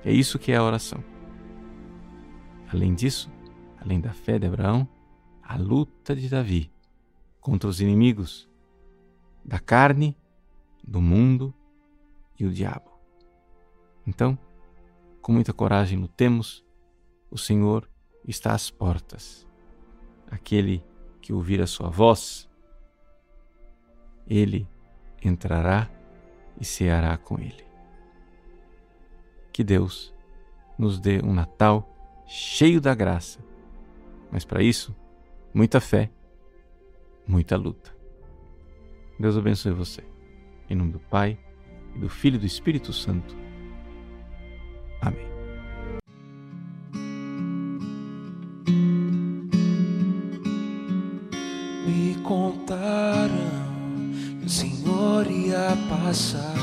É 0.05 0.13
isso 0.13 0.39
que 0.39 0.53
é 0.53 0.57
a 0.57 0.63
oração. 0.63 1.03
Além 2.69 2.95
disso, 2.95 3.31
além 3.81 4.01
da 4.01 4.13
fé 4.13 4.39
de 4.39 4.47
Abraão, 4.47 4.89
a 5.43 5.57
luta 5.57 6.15
de 6.15 6.29
Davi 6.29 6.71
contra 7.41 7.69
os 7.69 7.81
inimigos 7.81 8.49
da 9.45 9.61
carne, 9.61 10.17
do 10.87 11.01
mundo 11.01 11.55
e 12.39 12.45
o 12.45 12.53
diabo. 12.53 12.91
Então, 14.07 14.39
com 15.27 15.33
muita 15.33 15.53
coragem 15.53 15.99
lutemos, 15.99 16.65
o 17.29 17.37
Senhor 17.37 17.91
está 18.29 18.55
às 18.55 18.71
portas. 18.71 19.45
Aquele 20.31 20.85
que 21.21 21.33
ouvir 21.33 21.61
a 21.61 21.67
sua 21.67 21.91
voz, 21.91 22.49
ele 24.25 24.69
entrará 25.21 25.91
e 26.61 26.65
ceará 26.65 27.17
com 27.17 27.41
ele. 27.41 27.67
Que 29.53 29.65
Deus 29.65 30.15
nos 30.79 31.01
dê 31.01 31.21
um 31.25 31.35
Natal 31.35 31.93
cheio 32.29 32.81
da 32.81 32.95
graça, 32.95 33.41
mas 34.31 34.45
para 34.45 34.63
isso, 34.63 34.95
muita 35.53 35.81
fé, 35.81 36.09
muita 37.27 37.57
luta. 37.57 37.93
Deus 39.19 39.37
abençoe 39.37 39.73
você. 39.73 40.05
Em 40.71 40.77
nome 40.77 40.93
do 40.93 41.01
Pai, 41.01 41.37
e 41.97 41.99
do 41.99 42.09
Filho 42.09 42.37
e 42.37 42.39
do 42.39 42.47
Espírito 42.47 42.93
Santo. 42.93 43.46
Amém. 45.01 45.27
Me 51.87 52.15
contaram 52.23 53.31
que 54.41 54.47
o 54.47 54.51
Senhor 54.51 55.31
ia 55.31 55.77
passar 55.89 56.55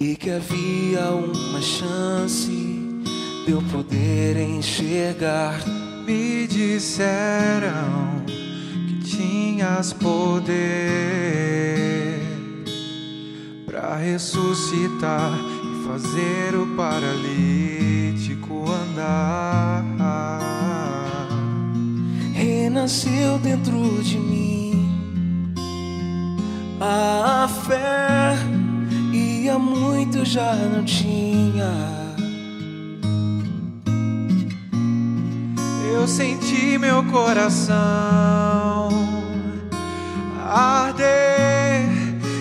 e 0.00 0.14
que 0.14 0.30
havia 0.30 1.10
uma 1.10 1.60
chance 1.60 2.50
de 3.44 3.50
eu 3.50 3.62
poder 3.72 4.36
enxergar. 4.36 5.60
Me 6.06 6.46
disseram 6.46 8.24
que 8.86 9.00
tinhas 9.04 9.92
poder 9.92 11.77
para 13.68 13.96
ressuscitar 13.96 15.30
e 15.62 15.86
fazer 15.86 16.54
o 16.56 16.66
paralítico 16.74 18.64
andar. 18.70 19.84
Renasceu 22.32 23.38
dentro 23.38 24.02
de 24.02 24.18
mim 24.18 25.54
a 26.80 27.46
fé 27.66 28.36
e 29.12 29.50
há 29.50 29.58
muito 29.58 30.24
já 30.24 30.54
não 30.54 30.82
tinha. 30.84 31.70
Eu 35.92 36.08
senti 36.08 36.78
meu 36.78 37.04
coração 37.04 38.88
arder. 40.46 41.47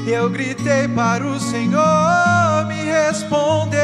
Eu 0.10 0.30
gritei 0.30 0.88
para 0.88 1.22
o 1.22 1.38
Senhor 1.38 2.66
me 2.66 2.86
responder. 2.86 3.78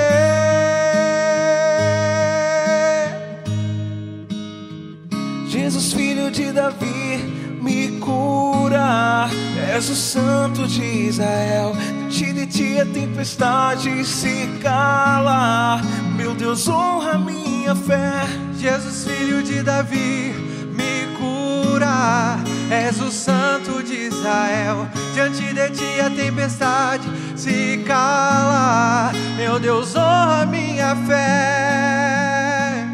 Jesus, 5.50 5.92
filho 5.92 6.32
de 6.32 6.54
Davi, 6.54 7.18
me 7.62 8.00
cura. 8.00 9.30
És 9.76 9.90
o 9.90 9.96
santo 9.96 10.66
de 10.66 11.10
Israel. 11.10 11.74
De 12.10 12.18
ti, 12.18 12.32
de 12.32 12.48
ti 12.48 12.80
a 12.80 12.86
tempestade 12.86 14.06
se 14.06 14.48
cala. 14.62 15.82
Meu 16.16 16.34
Deus, 16.34 16.70
honra 16.70 17.18
minha 17.18 17.76
fé. 17.76 18.22
Jesus, 18.58 19.04
filho 19.04 19.44
de 19.44 19.62
Davi, 19.62 20.34
me 20.74 21.06
cura. 21.18 22.53
És 22.70 23.00
o 23.00 23.12
santo 23.12 23.84
de 23.84 24.08
Israel. 24.08 24.88
Diante 25.14 25.54
de 25.54 25.70
ti 25.70 26.02
a 26.02 26.10
tempestade 26.10 27.08
se 27.36 27.84
cala. 27.86 29.12
Meu 29.38 29.60
Deus, 29.60 29.96
honra 29.96 30.46
minha 30.46 30.96
fé. 31.08 32.86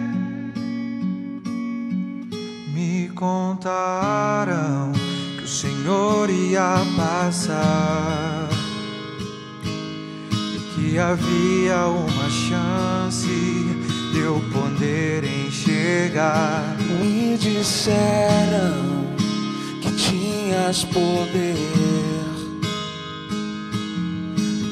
Me 2.74 3.10
contaram 3.16 4.92
que 5.38 5.44
o 5.44 5.48
Senhor 5.48 6.30
ia 6.30 6.82
passar 6.98 8.50
e 10.32 10.60
que 10.76 11.00
havia 11.00 11.86
uma 11.88 12.30
chance 12.30 13.28
de 14.12 14.20
eu 14.20 14.42
poder 14.52 15.24
enxergar. 15.24 16.76
Me 17.00 17.38
disseram 17.38 18.99
tinhas 20.60 20.84
poder 20.86 21.56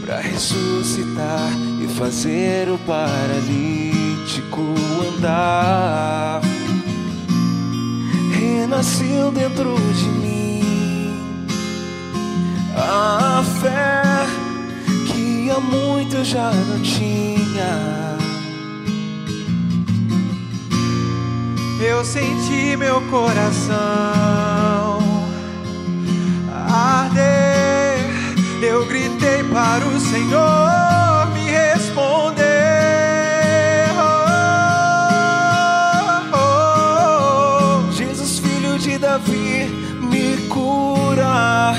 para 0.02 0.20
ressuscitar 0.20 1.50
e 1.82 1.88
fazer 1.88 2.70
o 2.70 2.78
paralítico 2.80 4.62
andar. 5.16 6.42
Renasceu 8.38 9.32
dentro 9.32 9.76
de 9.76 10.10
mim 10.10 11.18
a 12.76 13.44
fé 13.62 14.04
que 15.08 15.50
há 15.50 15.60
muito 15.60 16.24
já 16.24 16.52
não 16.52 16.82
tinha. 16.82 18.18
Eu 21.80 22.04
senti 22.04 22.76
meu 22.76 23.02
coração 23.10 24.57
arder. 26.78 27.98
Eu 28.62 28.86
gritei 28.86 29.44
para 29.44 29.86
o 29.86 30.00
Senhor 30.00 31.28
me 31.34 31.50
responder. 31.50 32.46
Oh, 36.34 36.38
oh, 36.38 37.92
Jesus, 37.92 38.40
filho 38.40 38.78
de 38.78 38.98
Davi, 38.98 39.68
me 40.02 40.48
cura. 40.48 41.74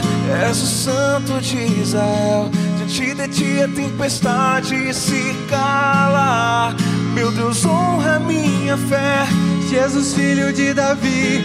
És 0.47 0.63
o 0.63 0.67
santo 0.67 1.41
de 1.41 1.81
Israel. 1.81 2.51
Diante 2.77 3.15
de 3.15 3.29
ti 3.29 3.63
a 3.63 3.69
tempestade 3.69 4.95
se 4.95 5.35
cala. 5.49 6.75
Meu 7.15 7.31
Deus, 7.33 7.65
honra 7.65 8.19
minha 8.19 8.77
fé. 8.77 9.27
oh. 9.31 9.49
Jesus, 9.69 10.15
filho 10.15 10.51
de 10.51 10.73
Davi, 10.73 11.45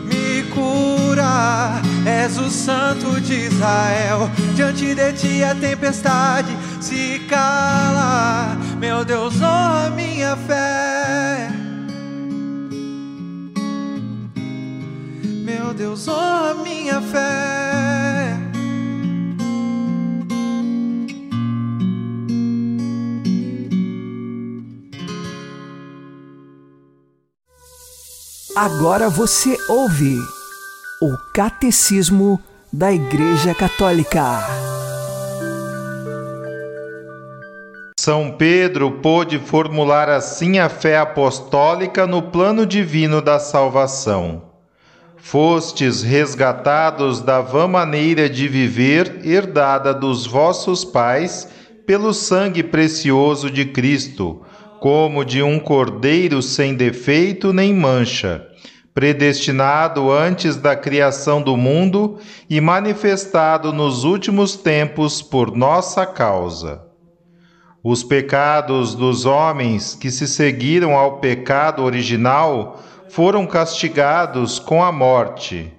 cura. 0.53 1.81
És 2.05 2.37
o 2.37 2.49
santo 2.49 3.19
de 3.21 3.47
Israel. 3.47 4.29
Diante 4.55 4.95
de 4.95 5.13
ti 5.13 5.43
a 5.43 5.55
tempestade 5.55 6.55
se 6.79 7.19
cala. 7.29 8.57
Meu 8.79 9.05
Deus, 9.05 9.35
honra 9.35 9.89
minha 9.95 10.35
fé. 10.35 11.49
Meu 15.43 15.73
Deus, 15.73 16.07
honra 16.07 16.55
minha 16.63 17.01
fé. 17.01 18.01
Agora 28.55 29.09
você 29.09 29.57
ouve 29.69 30.17
o 31.03 31.17
Catecismo 31.33 32.39
da 32.71 32.93
Igreja 32.93 33.55
Católica. 33.55 34.21
São 37.99 38.35
Pedro 38.37 38.91
pôde 39.01 39.39
formular 39.39 40.09
assim 40.09 40.59
a 40.59 40.69
fé 40.69 40.99
apostólica 40.99 42.05
no 42.05 42.21
plano 42.21 42.67
divino 42.67 43.19
da 43.19 43.39
salvação. 43.39 44.43
Fostes 45.17 46.03
resgatados 46.03 47.19
da 47.19 47.41
vã 47.41 47.67
maneira 47.67 48.29
de 48.29 48.47
viver 48.47 49.21
herdada 49.23 49.95
dos 49.95 50.27
vossos 50.27 50.85
pais 50.85 51.49
pelo 51.83 52.13
sangue 52.13 52.61
precioso 52.61 53.49
de 53.49 53.65
Cristo, 53.65 54.43
como 54.79 55.25
de 55.25 55.41
um 55.41 55.59
cordeiro 55.59 56.43
sem 56.43 56.75
defeito 56.75 57.51
nem 57.51 57.73
mancha, 57.73 58.47
predestinado 58.93 60.11
antes 60.11 60.57
da 60.57 60.75
criação 60.75 61.41
do 61.41 61.55
mundo 61.55 62.19
e 62.49 62.59
manifestado 62.59 63.71
nos 63.71 64.03
últimos 64.03 64.55
tempos 64.55 65.21
por 65.21 65.55
nossa 65.55 66.05
causa. 66.05 66.81
Os 67.83 68.03
pecados 68.03 68.93
dos 68.93 69.25
homens 69.25 69.95
que 69.95 70.11
se 70.11 70.27
seguiram 70.27 70.95
ao 70.95 71.17
pecado 71.17 71.83
original 71.83 72.79
foram 73.09 73.47
castigados 73.47 74.59
com 74.59 74.83
a 74.83 74.91
morte. 74.91 75.73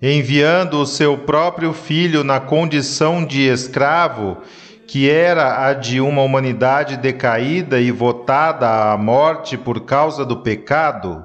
Enviando 0.00 0.80
o 0.80 0.86
seu 0.86 1.16
próprio 1.16 1.72
filho 1.72 2.24
na 2.24 2.40
condição 2.40 3.24
de 3.24 3.42
escravo, 3.48 4.38
que 4.86 5.08
era 5.08 5.66
a 5.66 5.72
de 5.72 6.00
uma 6.00 6.22
humanidade 6.22 6.96
decaída 6.96 7.80
e 7.80 7.90
votada 7.90 8.92
à 8.92 8.98
morte 8.98 9.56
por 9.56 9.82
causa 9.82 10.24
do 10.24 10.38
pecado, 10.38 11.24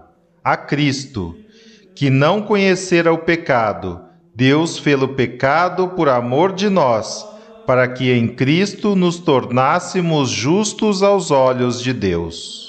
a 0.49 0.55
Cristo, 0.55 1.35
que 1.93 2.09
não 2.09 2.41
conhecera 2.41 3.11
o 3.11 3.17
pecado, 3.17 3.99
Deus 4.33 4.79
fê-lo 4.79 5.09
pecado 5.09 5.89
por 5.89 6.07
amor 6.07 6.53
de 6.53 6.69
nós, 6.69 7.27
para 7.65 7.85
que 7.85 8.09
em 8.13 8.29
Cristo 8.29 8.95
nos 8.95 9.19
tornássemos 9.19 10.29
justos 10.29 11.03
aos 11.03 11.31
olhos 11.31 11.81
de 11.81 11.91
Deus. 11.91 12.66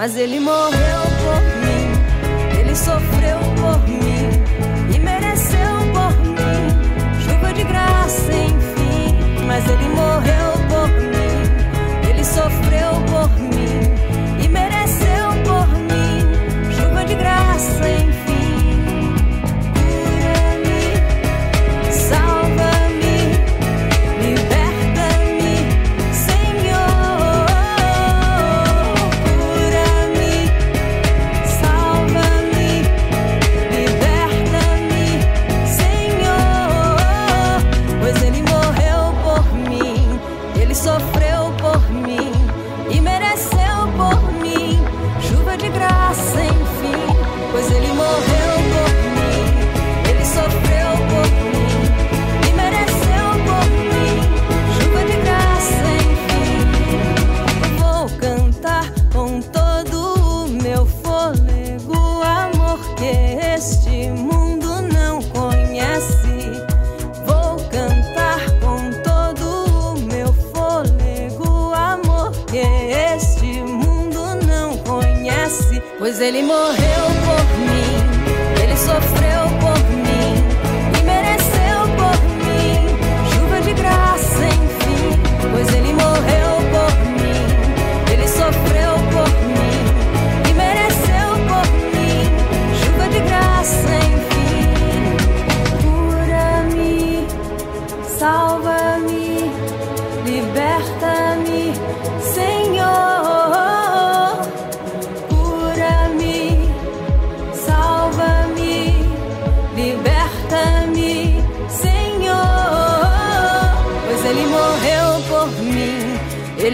Mas 0.00 0.16
ele 0.16 0.40
morreu 0.40 1.02
por 1.22 1.42
mim, 1.60 2.58
ele 2.58 2.74
sofreu 2.74 3.38
por 3.60 3.86
mim 3.86 4.94
e 4.94 4.98
mereceu 4.98 5.76
por 5.92 6.16
mim 6.24 7.20
chuva 7.22 7.52
de 7.52 7.64
graça, 7.64 8.32
enfim. 8.32 9.44
Mas 9.46 9.68
ele 9.68 9.88
morreu 9.90 10.52
por 10.70 10.88
mim, 10.88 12.08
ele 12.08 12.24
sofreu 12.24 12.92
por 13.09 13.09
ele 76.30 76.44
morreu 76.44 76.99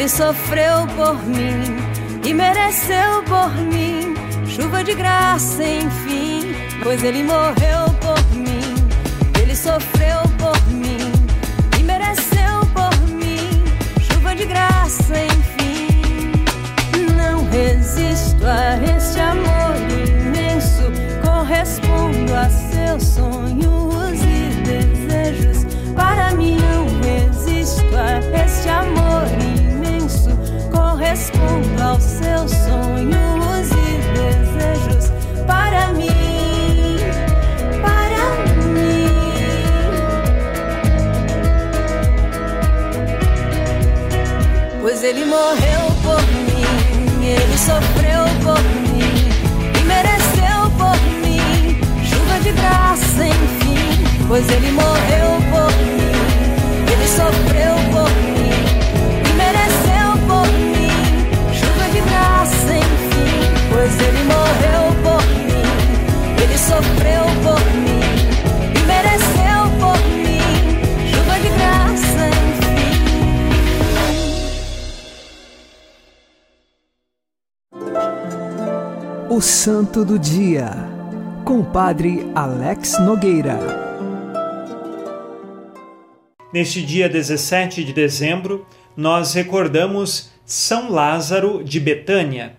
Sofreu 0.08 0.86
por 0.96 1.22
mim 1.26 1.76
e 2.24 2.32
mereceu 2.32 3.22
por 3.24 3.54
mim 3.56 4.14
chuva 4.46 4.82
de 4.82 4.94
graça, 4.94 5.62
enfim. 5.64 6.54
Pois 6.82 7.02
ele 7.02 7.22
morreu 7.22 7.85
morreu 45.36 45.92
por 46.02 46.22
mim, 46.46 47.26
ele 47.26 47.58
sofreu 47.58 48.24
por 48.42 48.62
mim 48.88 49.28
e 49.78 49.84
mereceu 49.84 50.70
por 50.78 50.96
mim 51.22 51.78
chuva 52.08 52.40
de 52.40 52.52
graça, 52.52 53.26
enfim. 53.26 54.24
Pois 54.26 54.48
ele 54.48 54.70
morreu 54.72 55.35
O 79.36 79.40
Santo 79.42 80.02
do 80.02 80.18
Dia, 80.18 80.70
com 81.44 81.60
o 81.60 81.64
Padre 81.66 82.26
Alex 82.34 82.98
Nogueira. 83.00 83.58
Neste 86.50 86.80
dia 86.80 87.06
17 87.06 87.84
de 87.84 87.92
dezembro, 87.92 88.66
nós 88.96 89.34
recordamos 89.34 90.30
São 90.46 90.90
Lázaro 90.90 91.62
de 91.62 91.78
Betânia 91.78 92.56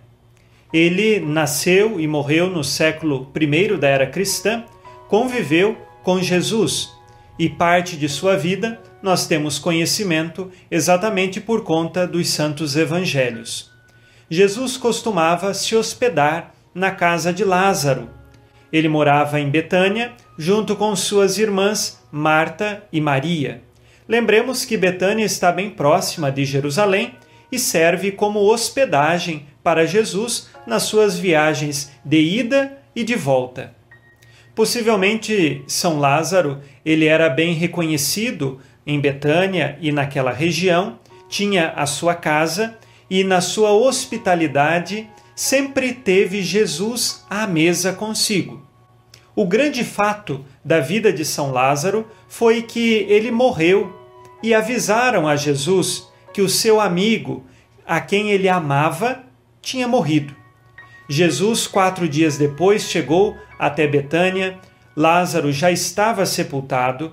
ele 0.72 1.18
nasceu 1.18 1.98
e 1.98 2.06
morreu 2.06 2.48
no 2.48 2.62
século 2.62 3.28
I 3.34 3.76
da 3.76 3.88
era 3.88 4.06
cristã, 4.06 4.64
conviveu 5.08 5.76
com 6.04 6.22
Jesus 6.22 6.92
e 7.36 7.48
parte 7.48 7.96
de 7.96 8.08
sua 8.08 8.36
vida 8.36 8.80
nós 9.02 9.26
temos 9.26 9.58
conhecimento 9.58 10.48
exatamente 10.70 11.40
por 11.40 11.64
conta 11.64 12.06
dos 12.06 12.28
santos 12.28 12.76
evangelhos. 12.76 13.72
Jesus 14.30 14.76
costumava 14.76 15.52
se 15.52 15.74
hospedar 15.74 16.54
na 16.78 16.92
casa 16.92 17.32
de 17.32 17.44
Lázaro. 17.44 18.08
Ele 18.72 18.88
morava 18.88 19.40
em 19.40 19.50
Betânia, 19.50 20.12
junto 20.38 20.76
com 20.76 20.94
suas 20.94 21.36
irmãs 21.38 22.00
Marta 22.10 22.84
e 22.92 23.00
Maria. 23.00 23.62
Lembremos 24.08 24.64
que 24.64 24.76
Betânia 24.76 25.24
está 25.24 25.52
bem 25.52 25.68
próxima 25.68 26.30
de 26.30 26.44
Jerusalém 26.44 27.14
e 27.50 27.58
serve 27.58 28.12
como 28.12 28.40
hospedagem 28.40 29.46
para 29.62 29.86
Jesus 29.86 30.48
nas 30.66 30.84
suas 30.84 31.18
viagens 31.18 31.90
de 32.04 32.20
ida 32.20 32.78
e 32.94 33.02
de 33.02 33.14
volta. 33.14 33.74
Possivelmente 34.54 35.62
São 35.66 35.98
Lázaro, 35.98 36.60
ele 36.84 37.06
era 37.06 37.28
bem 37.28 37.54
reconhecido 37.54 38.60
em 38.86 39.00
Betânia 39.00 39.78
e 39.80 39.92
naquela 39.92 40.32
região, 40.32 40.98
tinha 41.28 41.70
a 41.76 41.84
sua 41.86 42.14
casa 42.14 42.78
e 43.10 43.22
na 43.22 43.40
sua 43.40 43.72
hospitalidade 43.72 45.08
sempre 45.38 45.92
teve 45.92 46.42
Jesus 46.42 47.24
à 47.30 47.46
mesa 47.46 47.92
consigo. 47.92 48.66
O 49.36 49.46
grande 49.46 49.84
fato 49.84 50.44
da 50.64 50.80
vida 50.80 51.12
de 51.12 51.24
São 51.24 51.52
Lázaro 51.52 52.08
foi 52.26 52.62
que 52.62 53.06
ele 53.08 53.30
morreu 53.30 53.96
e 54.42 54.52
avisaram 54.52 55.28
a 55.28 55.36
Jesus 55.36 56.08
que 56.34 56.42
o 56.42 56.48
seu 56.48 56.80
amigo, 56.80 57.46
a 57.86 58.00
quem 58.00 58.30
ele 58.30 58.48
amava, 58.48 59.22
tinha 59.62 59.86
morrido. 59.86 60.34
Jesus, 61.08 61.68
quatro 61.68 62.08
dias 62.08 62.36
depois, 62.36 62.90
chegou 62.90 63.36
até 63.60 63.86
Betânia. 63.86 64.58
Lázaro 64.96 65.52
já 65.52 65.70
estava 65.70 66.26
sepultado. 66.26 67.12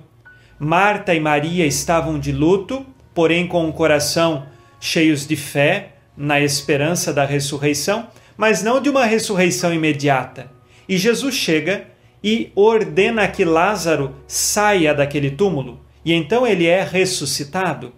Marta 0.57 1.13
e 1.13 1.19
Maria 1.19 1.67
estavam 1.67 2.17
de 2.17 2.31
luto, 2.31 2.83
porém 3.13 3.47
com 3.47 3.69
o 3.69 3.73
coração 3.73 4.47
cheios 4.79 5.27
de 5.27 5.35
fé, 5.35 5.94
na 6.15 6.39
esperança 6.39 7.13
da 7.13 7.25
ressurreição, 7.25 8.08
mas 8.38 8.63
não 8.63 8.82
de 8.82 8.89
uma 8.89 9.06
ressurreição 9.06 9.73
imediata. 9.73 10.51
E 10.88 10.97
Jesus 10.97 11.36
chega 11.36 11.88
e 12.23 12.51
ordena 12.56 13.28
que 13.28 13.45
Lázaro 13.45 14.15
saia 14.28 14.93
daquele 14.93 15.32
túmulo, 15.32 15.80
e 16.04 16.13
então 16.13 16.45
ele 16.45 16.65
é 16.65 16.84
ressuscitado. 16.84 17.93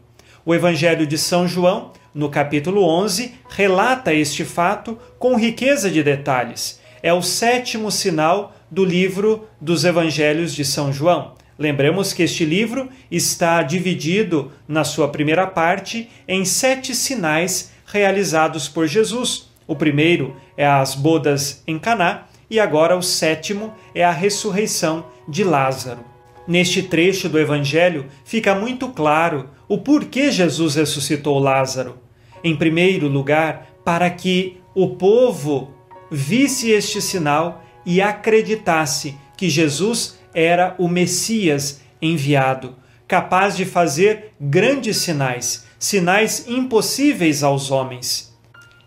O 0.45 0.55
Evangelho 0.55 1.05
de 1.05 1.17
São 1.17 1.47
João 1.47 1.91
no 2.17 2.29
capítulo 2.29 2.83
11, 2.83 3.35
relata 3.47 4.11
este 4.11 4.43
fato 4.43 4.97
com 5.19 5.37
riqueza 5.37 5.87
de 5.87 6.01
detalhes. 6.01 6.81
É 7.03 7.13
o 7.13 7.21
sétimo 7.21 7.91
sinal 7.91 8.55
do 8.71 8.83
livro 8.83 9.47
dos 9.61 9.85
Evangelhos 9.85 10.51
de 10.55 10.65
São 10.65 10.91
João. 10.91 11.35
Lembramos 11.59 12.13
que 12.13 12.23
este 12.23 12.43
livro 12.43 12.89
está 13.11 13.61
dividido, 13.61 14.51
na 14.67 14.83
sua 14.83 15.09
primeira 15.09 15.45
parte, 15.45 16.09
em 16.27 16.43
sete 16.43 16.95
sinais 16.95 17.71
realizados 17.87 18.67
por 18.69 18.85
Jesus. 18.85 19.49
O 19.65 19.75
primeiro 19.75 20.35
é 20.55 20.67
as 20.67 20.93
bodas 20.93 21.63
em 21.65 21.79
Caná 21.79 22.25
e 22.49 22.59
agora 22.59 22.95
o 22.95 23.01
sétimo 23.01 23.73
é 23.95 24.03
a 24.03 24.11
ressurreição 24.11 25.05
de 25.27 25.43
Lázaro. 25.43 26.01
Neste 26.47 26.83
trecho 26.83 27.27
do 27.27 27.39
Evangelho 27.39 28.05
fica 28.23 28.53
muito 28.53 28.89
claro 28.89 29.49
o 29.67 29.77
porquê 29.79 30.31
Jesus 30.31 30.75
ressuscitou 30.75 31.39
Lázaro. 31.39 31.97
Em 32.43 32.55
primeiro 32.55 33.07
lugar, 33.07 33.67
para 33.83 34.09
que 34.09 34.61
o 34.75 34.95
povo 34.95 35.73
visse 36.09 36.71
este 36.71 37.01
sinal 37.01 37.63
e 37.85 38.01
acreditasse 38.01 39.17
que 39.35 39.49
Jesus 39.49 40.17
era 40.33 40.75
o 40.77 40.87
Messias 40.87 41.81
enviado, 42.01 42.75
capaz 43.07 43.57
de 43.57 43.65
fazer 43.65 44.33
grandes 44.39 44.97
sinais, 44.97 45.66
sinais 45.79 46.47
impossíveis 46.47 47.43
aos 47.43 47.71
homens. 47.71 48.35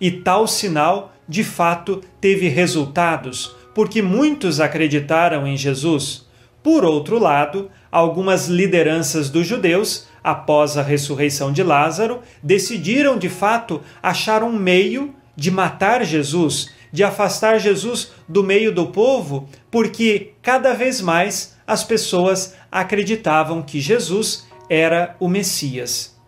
E 0.00 0.11
tal 0.11 0.46
sinal, 0.46 1.12
de 1.29 1.44
fato, 1.44 2.03
teve 2.20 2.48
resultados, 2.48 3.55
porque 3.74 4.03
muitos 4.03 4.61
acreditaram 4.61 5.46
em 5.46 5.57
Jesus. 5.57 6.26
Por 6.62 6.85
outro 6.85 7.18
lado, 7.18 7.70
algumas 7.90 8.48
lideranças 8.48 9.31
dos 9.31 9.46
judeus 9.46 10.09
após 10.22 10.76
a 10.76 10.83
ressurreição 10.83 11.53
de 11.53 11.62
Lázaro, 11.62 12.20
decidiram 12.42 13.18
de 13.18 13.29
fato 13.29 13.81
achar 14.03 14.42
um 14.42 14.53
meio 14.53 15.14
de 15.35 15.50
matar 15.50 16.05
Jesus, 16.05 16.70
de 16.92 17.03
afastar 17.03 17.59
Jesus 17.59 18.12
do 18.29 18.42
meio 18.42 18.72
do 18.72 18.88
povo, 18.88 19.48
porque 19.70 20.33
cada 20.42 20.74
vez 20.74 21.00
mais 21.00 21.57
as 21.66 21.83
pessoas 21.85 22.55
acreditavam 22.70 23.62
que 23.62 23.81
Jesus 23.81 24.46
era 24.68 25.16
o 25.18 25.29
Messias. 25.29 26.19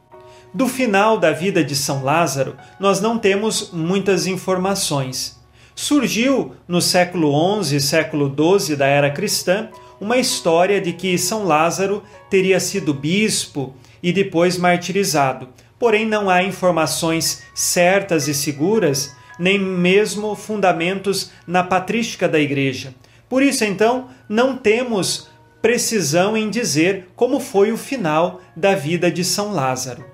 Do 0.54 0.68
final 0.68 1.16
da 1.16 1.32
vida 1.32 1.64
de 1.64 1.74
São 1.74 2.04
Lázaro, 2.04 2.56
nós 2.78 3.00
não 3.00 3.18
temos 3.18 3.70
muitas 3.72 4.26
informações. 4.26 5.40
Surgiu 5.74 6.54
no 6.68 6.82
século 6.82 7.32
XI, 7.62 7.80
século 7.80 8.34
XII 8.58 8.76
da 8.76 8.86
era 8.86 9.10
cristã, 9.10 9.70
uma 9.98 10.18
história 10.18 10.78
de 10.78 10.92
que 10.92 11.16
São 11.16 11.44
Lázaro 11.44 12.02
teria 12.28 12.60
sido 12.60 12.92
bispo 12.92 13.74
e 14.02 14.12
depois 14.12 14.58
martirizado. 14.58 15.48
Porém, 15.78 16.04
não 16.06 16.28
há 16.28 16.42
informações 16.42 17.42
certas 17.54 18.28
e 18.28 18.34
seguras, 18.34 19.16
nem 19.38 19.58
mesmo 19.58 20.34
fundamentos 20.34 21.30
na 21.46 21.64
patrística 21.64 22.28
da 22.28 22.38
Igreja. 22.38 22.94
Por 23.26 23.42
isso, 23.42 23.64
então, 23.64 24.08
não 24.28 24.54
temos 24.54 25.28
precisão 25.62 26.36
em 26.36 26.50
dizer 26.50 27.08
como 27.16 27.40
foi 27.40 27.72
o 27.72 27.78
final 27.78 28.42
da 28.54 28.74
vida 28.74 29.10
de 29.10 29.24
São 29.24 29.52
Lázaro. 29.52 30.11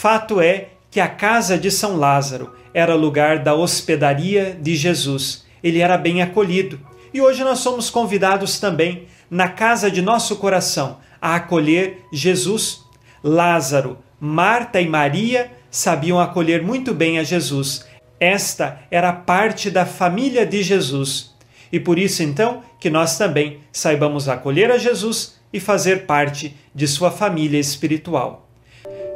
Fato 0.00 0.40
é 0.40 0.68
que 0.92 1.00
a 1.00 1.08
casa 1.08 1.58
de 1.58 1.72
São 1.72 1.96
Lázaro 1.96 2.54
era 2.72 2.94
lugar 2.94 3.40
da 3.40 3.56
hospedaria 3.56 4.56
de 4.62 4.76
Jesus. 4.76 5.44
Ele 5.60 5.80
era 5.80 5.98
bem 5.98 6.22
acolhido. 6.22 6.78
E 7.12 7.20
hoje 7.20 7.42
nós 7.42 7.58
somos 7.58 7.90
convidados 7.90 8.60
também, 8.60 9.08
na 9.28 9.48
casa 9.48 9.90
de 9.90 10.00
nosso 10.00 10.36
coração, 10.36 10.98
a 11.20 11.34
acolher 11.34 12.04
Jesus 12.12 12.84
Lázaro, 13.24 13.98
Marta 14.20 14.80
e 14.80 14.88
Maria 14.88 15.50
sabiam 15.68 16.20
acolher 16.20 16.62
muito 16.62 16.94
bem 16.94 17.18
a 17.18 17.24
Jesus. 17.24 17.84
Esta 18.20 18.80
era 18.92 19.12
parte 19.12 19.68
da 19.68 19.84
família 19.84 20.46
de 20.46 20.62
Jesus. 20.62 21.34
E 21.72 21.80
por 21.80 21.98
isso, 21.98 22.22
então, 22.22 22.62
que 22.78 22.88
nós 22.88 23.18
também 23.18 23.58
saibamos 23.72 24.28
acolher 24.28 24.70
a 24.70 24.78
Jesus 24.78 25.40
e 25.52 25.58
fazer 25.58 26.06
parte 26.06 26.56
de 26.72 26.86
sua 26.86 27.10
família 27.10 27.58
espiritual. 27.58 28.47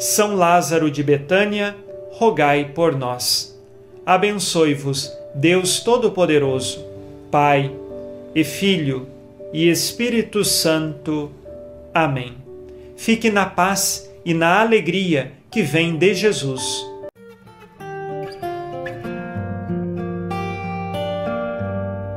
São 0.02 0.34
Lázaro 0.34 0.90
de 0.90 1.00
Betânia, 1.00 1.76
rogai 2.10 2.72
por 2.74 2.96
nós. 2.96 3.56
Abençoe-vos, 4.04 5.08
Deus 5.32 5.78
Todo-Poderoso, 5.78 6.84
Pai 7.30 7.70
e 8.34 8.42
Filho 8.42 9.06
e 9.52 9.70
Espírito 9.70 10.44
Santo. 10.44 11.30
Amém. 11.94 12.34
Fique 12.96 13.30
na 13.30 13.46
paz 13.46 14.10
e 14.24 14.34
na 14.34 14.60
alegria 14.60 15.34
que 15.48 15.62
vem 15.62 15.96
de 15.96 16.14
Jesus. 16.14 16.84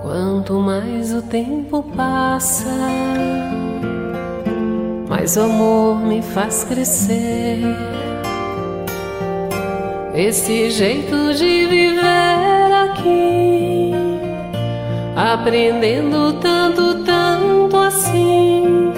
Quanto 0.02 0.56
mais 0.56 1.14
o 1.14 1.22
tempo 1.22 1.84
passa, 1.96 2.66
mais 5.08 5.38
o 5.38 5.42
amor 5.42 6.00
me 6.02 6.22
faz 6.22 6.64
crescer. 6.64 7.62
Esse 10.14 10.72
jeito 10.72 11.34
de 11.34 11.66
viver 11.66 12.74
aqui, 12.86 13.92
aprendendo 15.16 16.34
tanto, 16.40 17.04
tanto 17.04 17.78
assim 17.78 18.94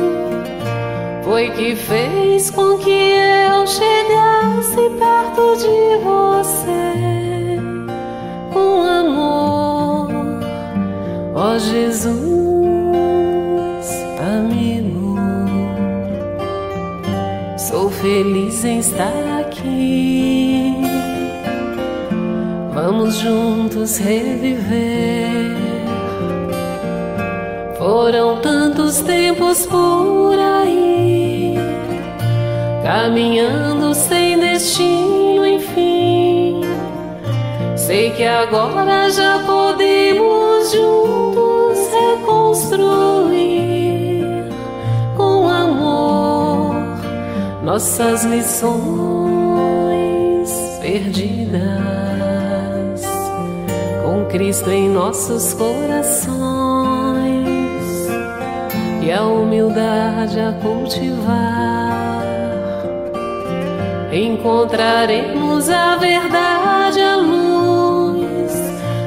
foi 1.27 1.49
que 1.51 1.75
fez 1.75 2.49
com 2.49 2.77
que 2.77 2.89
eu 2.89 3.67
chegasse 3.67 4.89
perto 4.97 5.57
de 5.57 5.97
você 6.03 7.59
com 8.53 8.81
amor, 8.81 10.09
ó 11.35 11.55
oh 11.55 11.59
Jesus, 11.59 12.26
feliz 18.67 18.75
em 18.75 18.79
estar 18.79 19.39
aqui. 19.39 20.73
Vamos 22.73 23.15
juntos 23.15 23.97
reviver. 23.97 25.55
Foram 27.77 28.41
tantos 28.41 28.99
tempos 29.01 29.65
por 29.65 30.37
aí 30.37 31.55
caminhando 32.83 33.93
sem 33.93 34.39
destino, 34.39 35.45
enfim. 35.45 36.61
Sei 37.75 38.11
que 38.11 38.23
agora 38.23 39.09
já 39.09 39.39
podemos 39.45 40.71
juntos 40.71 41.77
reconstruir 41.91 43.16
nossas 47.67 48.23
missões 48.23 48.79
perdidas, 50.79 51.61
com 54.05 54.23
Cristo 54.29 54.71
em 54.71 54.87
nossos 54.87 55.53
corações 55.53 56.37
e 59.03 59.11
a 59.11 59.21
humildade 59.21 60.39
a 60.39 60.53
cultivar, 60.61 62.23
encontraremos 64.13 65.69
a 65.69 65.97
verdade, 65.97 67.01
a 67.01 67.17
luz, 67.17 68.53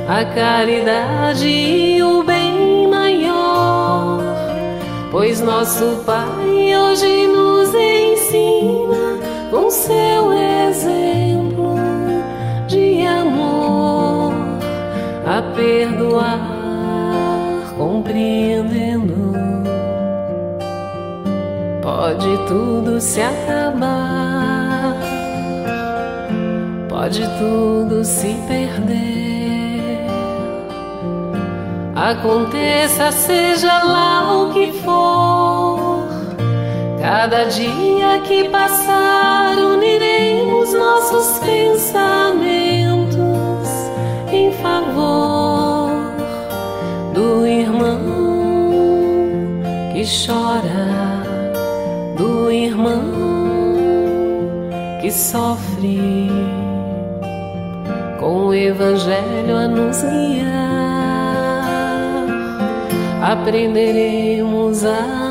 a 0.07 0.23
caridade 0.35 1.49
e 1.49 2.03
o 2.03 2.23
bem 2.23 2.87
maior, 2.89 4.21
pois 5.11 5.41
nosso 5.41 6.03
Pai 6.05 6.39
com 9.51 9.69
seu 9.69 10.33
exemplo 10.33 11.75
de 12.69 13.05
amor 13.05 14.33
a 15.27 15.43
perdoar, 15.55 16.39
compreendendo. 17.77 19.33
Pode 21.83 22.47
tudo 22.47 23.01
se 23.01 23.21
acabar, 23.21 24.97
pode 26.89 27.23
tudo 27.39 28.05
se 28.05 28.35
perder. 28.47 29.11
Aconteça, 31.97 33.11
seja 33.11 33.83
lá 33.83 34.43
o 34.43 34.53
que 34.53 34.73
for 34.73 35.89
Cada 37.13 37.43
dia 37.47 38.21
que 38.25 38.49
passar, 38.51 39.59
uniremos 39.59 40.73
nossos 40.73 41.41
pensamentos 41.41 43.19
em 44.31 44.53
favor 44.53 45.91
do 47.13 47.45
irmão 47.45 47.99
que 49.93 50.05
chora, 50.05 51.25
do 52.17 52.49
irmão 52.49 53.03
que 55.01 55.11
sofre, 55.11 56.31
com 58.21 58.47
o 58.47 58.55
Evangelho 58.55 59.57
a 59.57 59.67
nos 59.67 60.01
guiar, 60.01 60.47
aprenderemos 63.33 64.85
a 64.85 65.30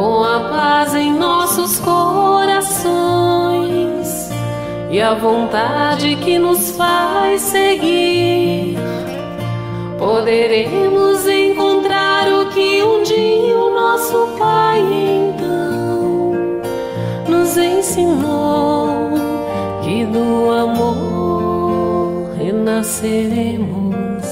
com 0.00 0.24
a 0.24 0.40
paz 0.48 0.94
em 0.94 1.12
nossos 1.12 1.78
corações 1.78 2.88
e 4.90 4.98
a 4.98 5.12
vontade 5.12 6.16
que 6.16 6.38
nos 6.38 6.70
faz 6.70 7.42
seguir, 7.42 8.78
poderemos 9.98 11.28
encontrar 11.28 12.32
o 12.32 12.46
que 12.46 12.82
um 12.82 13.02
dia 13.02 13.58
o 13.58 13.74
nosso 13.74 14.26
Pai 14.38 14.80
então 14.80 16.32
nos 17.28 17.58
ensinou: 17.58 19.10
que 19.82 20.06
do 20.06 20.50
amor 20.50 22.30
renasceremos, 22.38 24.24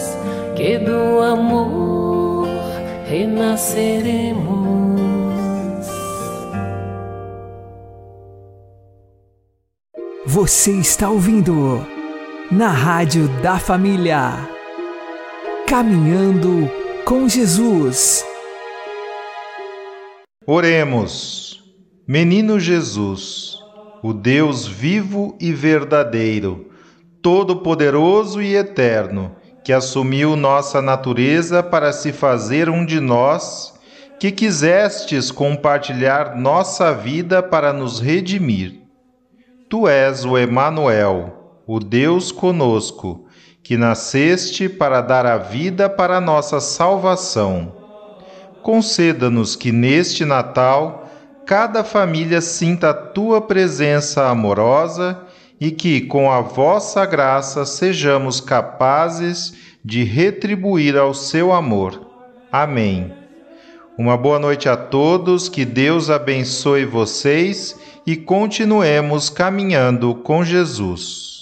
que 0.57 0.79
do 0.79 1.23
amor 1.23 2.49
renasceremos. 3.07 4.88
Você 10.41 10.71
está 10.71 11.11
ouvindo 11.11 11.85
na 12.49 12.69
Rádio 12.69 13.27
da 13.43 13.59
Família. 13.59 14.49
Caminhando 15.67 16.71
com 17.05 17.29
Jesus. 17.29 18.25
Oremos. 20.47 21.65
Menino 22.07 22.61
Jesus, 22.61 23.59
o 24.01 24.13
Deus 24.13 24.65
vivo 24.65 25.37
e 25.41 25.53
verdadeiro, 25.53 26.71
todo-poderoso 27.21 28.41
e 28.41 28.55
eterno, 28.55 29.35
que 29.65 29.73
assumiu 29.73 30.37
nossa 30.37 30.81
natureza 30.81 31.65
para 31.65 31.93
se 31.93 32.13
fazer 32.13 32.71
um 32.71 32.87
de 32.87 33.01
nós, 33.01 33.75
que 34.21 34.31
quisestes 34.31 35.33
compartilhar 35.33 36.37
nossa 36.37 36.95
vida 36.95 37.43
para 37.43 37.73
nos 37.73 37.99
redimir 37.99 38.88
Tu 39.69 39.87
és 39.87 40.25
o 40.25 40.39
Emanuel, 40.39 41.61
o 41.67 41.79
Deus 41.79 42.33
conosco, 42.33 43.27
que 43.63 43.77
nasceste 43.77 44.67
para 44.67 45.03
dar 45.03 45.27
a 45.27 45.37
vida 45.37 45.91
para 45.91 46.17
a 46.17 46.21
nossa 46.23 46.59
salvação. 46.59 47.75
Conceda-nos 48.63 49.55
que 49.55 49.71
neste 49.71 50.25
Natal 50.25 51.07
cada 51.45 51.85
família 51.85 52.41
sinta 52.41 52.91
a 52.91 52.95
tua 52.95 53.43
presença 53.43 54.29
amorosa 54.29 55.21
e 55.61 55.71
que, 55.71 56.01
com 56.01 56.33
a 56.33 56.41
vossa 56.41 57.05
graça, 57.05 57.67
sejamos 57.67 58.41
capazes 58.41 59.53
de 59.85 60.03
retribuir 60.03 60.97
ao 60.97 61.13
seu 61.13 61.53
amor. 61.53 62.07
Amém. 62.51 63.13
Uma 63.99 64.17
boa 64.17 64.39
noite 64.39 64.67
a 64.69 64.77
todos, 64.77 65.49
que 65.49 65.65
Deus 65.65 66.09
abençoe 66.09 66.87
vocês 66.87 67.77
e 68.09 68.17
continuemos 68.17 69.29
caminhando 69.29 70.15
com 70.15 70.43
Jesus. 70.43 71.38